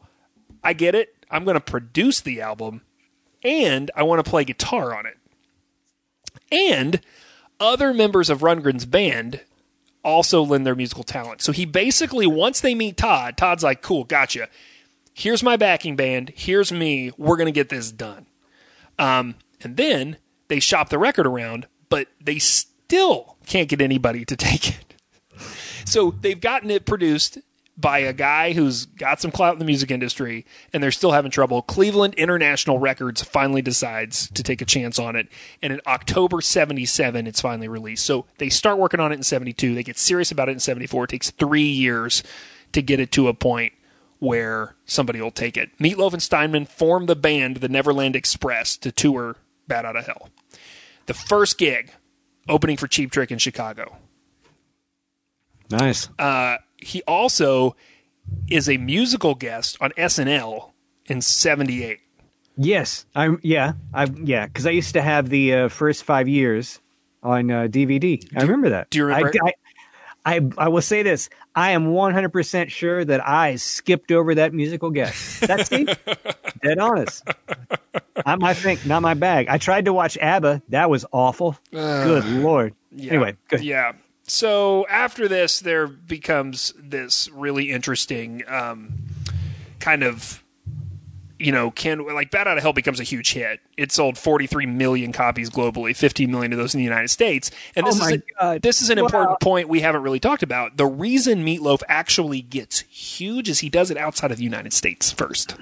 [0.63, 1.15] I get it.
[1.29, 2.81] I'm going to produce the album
[3.43, 5.17] and I want to play guitar on it.
[6.51, 7.01] And
[7.59, 9.41] other members of Rundgren's band
[10.03, 11.41] also lend their musical talent.
[11.41, 14.47] So he basically, once they meet Todd, Todd's like, cool, gotcha.
[15.13, 16.31] Here's my backing band.
[16.35, 17.11] Here's me.
[17.17, 18.25] We're going to get this done.
[18.97, 20.17] Um, and then
[20.49, 24.95] they shop the record around, but they still can't get anybody to take it.
[25.85, 27.39] So they've gotten it produced
[27.79, 31.31] by a guy who's got some clout in the music industry, and they're still having
[31.31, 31.61] trouble.
[31.61, 35.29] Cleveland International Records finally decides to take a chance on it,
[35.61, 38.05] and in October 77, it's finally released.
[38.05, 39.73] So they start working on it in 72.
[39.73, 41.05] They get serious about it in 74.
[41.05, 42.21] It takes three years
[42.73, 43.71] to get it to a point
[44.19, 45.77] where somebody will take it.
[45.79, 49.37] Meatloaf and Steinman formed the band, the Neverland Express, to tour
[49.69, 50.29] Bat Out of Hell.
[51.09, 51.91] The first gig,
[52.47, 53.97] opening for Cheap Trick in Chicago.
[55.71, 56.07] Nice.
[56.19, 57.75] Uh, he also
[58.47, 60.69] is a musical guest on SNL
[61.07, 61.97] in 78.
[62.57, 63.39] Yes, I'm.
[63.41, 66.79] Yeah, I yeah, because I used to have the uh, first five years
[67.23, 68.23] on uh, DVD.
[68.37, 68.91] I remember that.
[68.91, 69.53] do you remember- I,
[70.25, 74.35] I, I, I will say this: I am 100 percent sure that I skipped over
[74.35, 75.41] that musical guest.
[75.41, 75.87] That's me.
[76.61, 77.27] Dead honest.
[78.25, 79.47] Not my thing, not my bag.
[79.49, 80.63] I tried to watch ABBA.
[80.69, 81.57] That was awful.
[81.71, 82.73] good lord.
[82.91, 83.13] Yeah.
[83.13, 83.63] Anyway, good.
[83.63, 83.93] Yeah.
[84.23, 88.93] So after this, there becomes this really interesting um,
[89.79, 90.43] kind of,
[91.39, 93.61] you know, can like Bat Out of Hell becomes a huge hit.
[93.77, 97.49] It sold 43 million copies globally, 15 million of those in the United States.
[97.77, 99.05] And this Oh is a- this is an Wow.
[99.05, 100.75] important point we haven't really talked about.
[100.77, 105.11] The reason Meatloaf actually gets huge is he does it outside of the United States
[105.11, 105.55] first.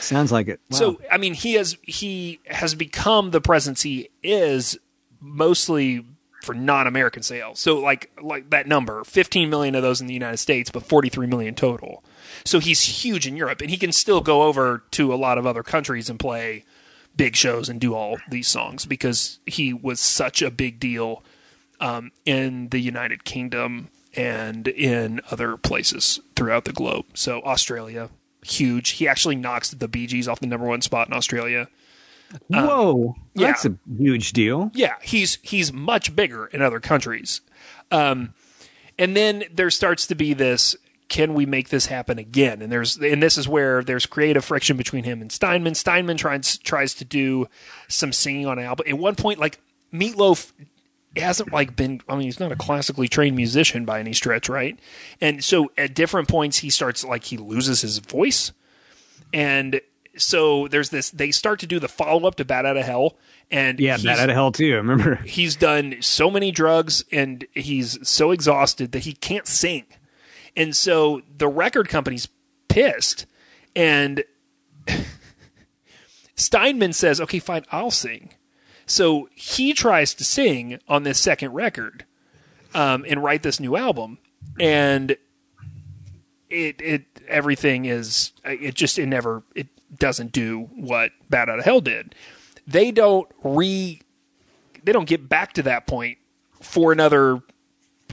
[0.00, 0.60] Sounds like it.
[0.70, 0.78] Wow.
[0.78, 4.78] So I mean, he has he has become the presence he is
[5.20, 6.04] mostly
[6.42, 7.60] for non-American sales.
[7.60, 11.26] So like like that number, 15 million of those in the United States, but 43
[11.26, 12.02] million total.
[12.44, 15.46] So he's huge in Europe, and he can still go over to a lot of
[15.46, 16.64] other countries and play
[17.16, 21.22] big shows and do all these songs because he was such a big deal
[21.80, 27.06] um, in the United Kingdom and in other places throughout the globe.
[27.14, 28.10] So Australia,
[28.42, 28.90] huge.
[28.90, 31.68] He actually knocks the Bee Gees off the number one spot in Australia.
[32.48, 33.48] Whoa, yeah.
[33.48, 34.70] that's a huge deal.
[34.74, 37.42] Yeah, he's he's much bigger in other countries.
[37.90, 38.32] Um,
[38.98, 40.74] and then there starts to be this
[41.12, 42.62] can we make this happen again?
[42.62, 45.74] And there's and this is where there's creative friction between him and Steinman.
[45.74, 47.48] Steinman tries tries to do
[47.86, 48.86] some singing on an album.
[48.88, 49.60] At one point, like
[49.92, 50.52] Meatloaf
[51.14, 54.78] hasn't like been I mean he's not a classically trained musician by any stretch, right?
[55.20, 58.52] And so at different points he starts like he loses his voice.
[59.34, 59.82] And
[60.16, 63.18] so there's this they start to do the follow up to Bat Out of Hell
[63.50, 64.72] and Yeah, Bat Out of Hell too.
[64.72, 65.16] I remember.
[65.26, 69.84] he's done so many drugs and he's so exhausted that he can't sing.
[70.56, 72.28] And so the record company's
[72.68, 73.26] pissed
[73.74, 74.24] and
[76.34, 78.34] Steinman says, "Okay, fine, I'll sing."
[78.86, 82.04] So he tries to sing on this second record
[82.74, 84.18] um, and write this new album,
[84.58, 85.16] and
[86.50, 91.64] it it everything is it just it never it doesn't do what Bat Out of
[91.64, 92.14] Hell did.
[92.66, 94.00] They don't re
[94.84, 96.18] they don't get back to that point
[96.60, 97.42] for another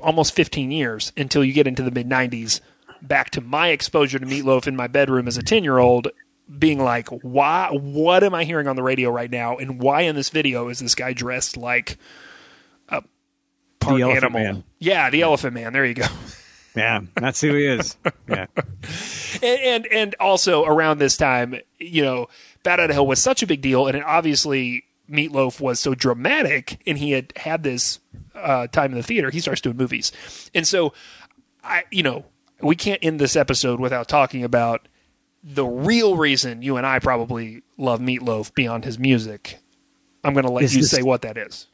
[0.02, 2.62] almost 15 years until you get into the mid 90s
[3.02, 6.10] back to my exposure to meatloaf in my bedroom as a 10 year old
[6.58, 10.16] being like why what am i hearing on the radio right now and why in
[10.16, 11.97] this video is this guy dressed like
[12.89, 13.04] a,
[13.88, 14.39] Elephant animal.
[14.41, 14.64] Man.
[14.80, 15.74] Yeah, the Elephant Man.
[15.74, 16.06] There you go.
[16.76, 17.97] Yeah, that's who he is.
[18.28, 18.45] Yeah.
[19.41, 22.28] and, and and also around this time, you know,
[22.62, 25.95] Bat Out of Hell was such a big deal, and it obviously Meatloaf was so
[25.95, 27.99] dramatic, and he had had this
[28.36, 29.30] uh, time in the theater.
[29.30, 30.12] He starts doing movies,
[30.53, 30.93] and so
[31.64, 32.26] I, you know,
[32.62, 34.88] we can't end this episode without talking about
[35.43, 39.60] the real reason you and I probably love Meatloaf beyond his music.
[40.24, 41.68] I'm going to let Is you this- say what that is.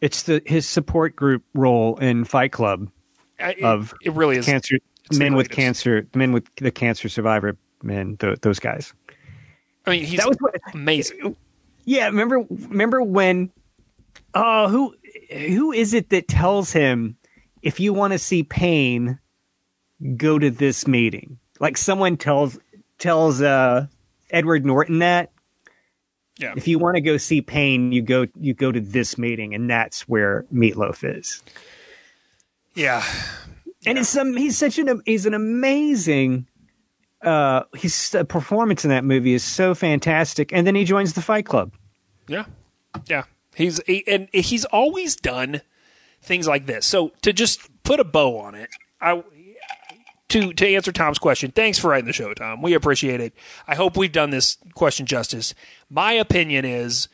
[0.00, 2.90] It's the his support group role in Fight Club
[3.38, 4.76] It, of it really is cancer
[5.12, 8.92] men with cancer men with the cancer survivor men th- those guys.
[9.86, 11.34] I mean, he's That was what- amazing.
[11.86, 13.50] Yeah, remember remember when
[14.34, 14.94] oh who
[15.32, 17.16] who is it that tells him
[17.62, 19.18] if you want to see pain
[20.16, 21.38] go to this meeting?
[21.60, 22.58] Like someone tells
[22.98, 23.86] tells uh
[24.30, 25.30] Edward Norton that
[26.38, 26.54] Yeah.
[26.56, 29.70] if you want to go see pain you go you go to this meeting and
[29.70, 31.42] that's where Meatloaf is.
[32.74, 33.04] Yeah.
[33.86, 36.48] And it's some he's such an he's an amazing
[37.26, 41.46] uh his performance in that movie is so fantastic and then he joins the Fight
[41.46, 41.72] Club.
[42.28, 42.46] Yeah,
[43.06, 43.24] yeah.
[43.54, 45.62] He's he, and he's always done
[46.22, 46.86] things like this.
[46.86, 48.70] So to just put a bow on it,
[49.00, 49.22] I
[50.28, 51.52] to to answer Tom's question.
[51.52, 52.62] Thanks for writing the show, Tom.
[52.62, 53.34] We appreciate it.
[53.66, 55.54] I hope we've done this question justice.
[55.88, 57.08] My opinion is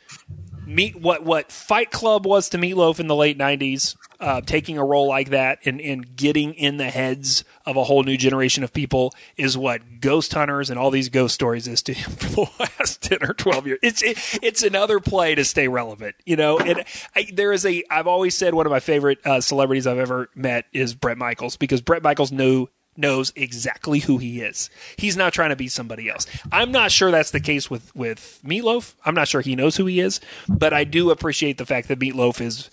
[0.75, 3.97] meet what what Fight Club was to Meatloaf in the late '90s.
[4.21, 8.05] Uh, taking a role like that and, and getting in the heads of a whole
[8.05, 11.93] new generation of people is what Ghost Hunters and all these ghost stories is to
[11.93, 13.81] him for the last ten or twelve years.
[13.83, 16.59] It's it, it's another play to stay relevant, you know.
[16.59, 16.85] And
[17.17, 20.29] I, there is a I've always said one of my favorite uh, celebrities I've ever
[20.37, 24.71] met is Bret Michaels because Bret Michaels knew knows exactly who he is.
[24.97, 26.27] He's not trying to be somebody else.
[26.51, 28.95] I'm not sure that's the case with with Meatloaf.
[29.05, 31.99] I'm not sure he knows who he is, but I do appreciate the fact that
[31.99, 32.71] Meatloaf is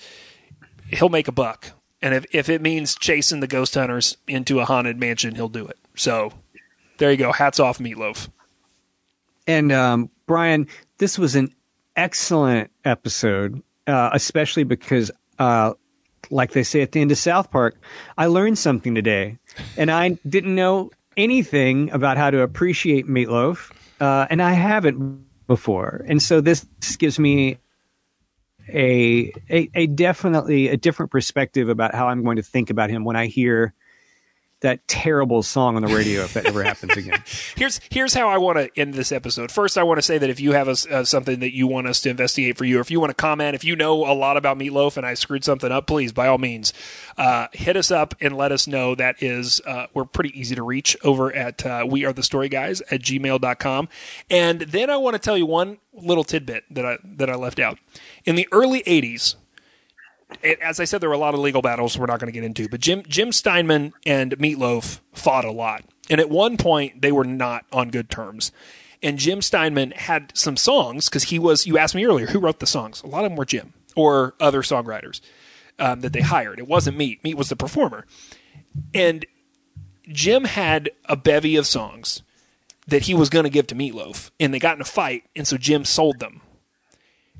[0.91, 1.71] he'll make a buck.
[2.01, 5.67] And if if it means chasing the ghost hunters into a haunted mansion, he'll do
[5.67, 5.77] it.
[5.95, 6.33] So
[6.97, 7.31] there you go.
[7.31, 8.29] Hats off Meatloaf.
[9.47, 10.67] And um, Brian,
[10.99, 11.53] this was an
[11.95, 15.09] excellent episode, uh, especially because,
[15.39, 15.73] uh,
[16.29, 17.75] like they say at the end of South Park,
[18.17, 19.37] I learned something today,
[19.77, 26.05] and I didn't know anything about how to appreciate meatloaf, uh, and I haven't before,
[26.07, 26.65] and so this
[26.97, 27.57] gives me
[28.71, 33.03] a, a a definitely a different perspective about how I'm going to think about him
[33.03, 33.73] when I hear
[34.61, 37.23] that terrible song on the radio if that ever happens again.
[37.55, 39.51] Here's here's how I want to end this episode.
[39.51, 41.87] First, I want to say that if you have a, uh, something that you want
[41.87, 44.13] us to investigate for you, or if you want to comment, if you know a
[44.13, 46.73] lot about Meatloaf and I screwed something up, please by all means
[47.17, 48.95] uh, hit us up and let us know.
[48.95, 52.49] That is, uh, we're pretty easy to reach over at uh, we are the story
[52.49, 53.89] guys at gmail.com.
[54.29, 57.59] And then I want to tell you one little tidbit that I that I left
[57.59, 57.77] out.
[58.25, 59.35] In the early '80s,
[60.41, 62.37] it, as I said, there were a lot of legal battles we're not going to
[62.37, 67.01] get into, but Jim Jim Steinman and Meatloaf fought a lot, and at one point
[67.01, 68.51] they were not on good terms.
[69.01, 71.65] And Jim Steinman had some songs because he was.
[71.65, 73.01] You asked me earlier who wrote the songs.
[73.01, 75.21] A lot of them were Jim or other songwriters
[75.79, 76.59] um, that they hired.
[76.59, 77.23] It wasn't Meat.
[77.23, 78.05] Meat was the performer,
[78.93, 79.25] and
[80.07, 82.21] Jim had a bevy of songs
[82.87, 85.47] that he was going to give to Meatloaf, and they got in a fight, and
[85.47, 86.41] so Jim sold them.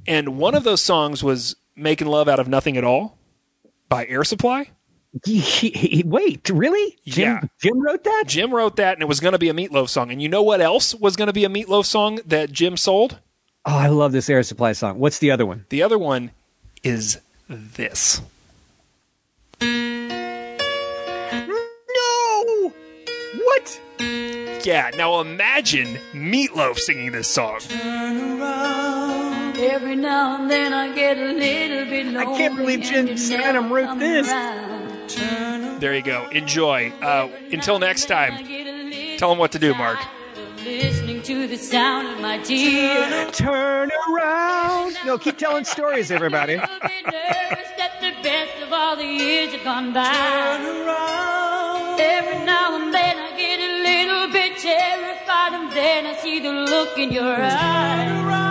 [0.07, 3.17] And one of those songs was "Making Love Out of Nothing at All"
[3.88, 4.69] by Air Supply.
[5.25, 6.95] He- he- he- wait, really?
[7.07, 7.41] Jim, Yeah.
[7.61, 8.25] Jim wrote that?
[8.27, 10.11] Jim wrote that, and it was going to be a Meatloaf song.
[10.11, 13.17] And you know what else was going to be a Meatloaf song that Jim sold?
[13.65, 14.99] Oh, I love this Air Supply song.
[14.99, 15.65] What's the other one?
[15.69, 16.30] The other one
[16.84, 17.17] is
[17.49, 18.21] this.
[21.47, 22.73] No!
[23.43, 23.82] What?
[24.63, 27.59] Yeah, now imagine Meatloaf singing this song.
[29.62, 32.20] Every now and then I get a little bit lonely.
[32.20, 34.28] I can't believe Jim and you Steinman never wrote this.
[34.28, 35.80] around.
[35.82, 36.28] There you go.
[36.30, 36.91] Enjoy.
[37.01, 38.38] Uh, until next time,
[39.18, 39.99] tell them what to do, Mark.
[40.64, 43.36] Listening to the sound of my tears.
[43.36, 44.95] Turn around.
[45.05, 46.55] No, keep telling stories, everybody.
[46.57, 50.05] nervous that the best of all the years have gone by.
[51.99, 56.51] Every now and then I get a little bit terrified, and then I see the
[56.51, 58.48] look in your eyes.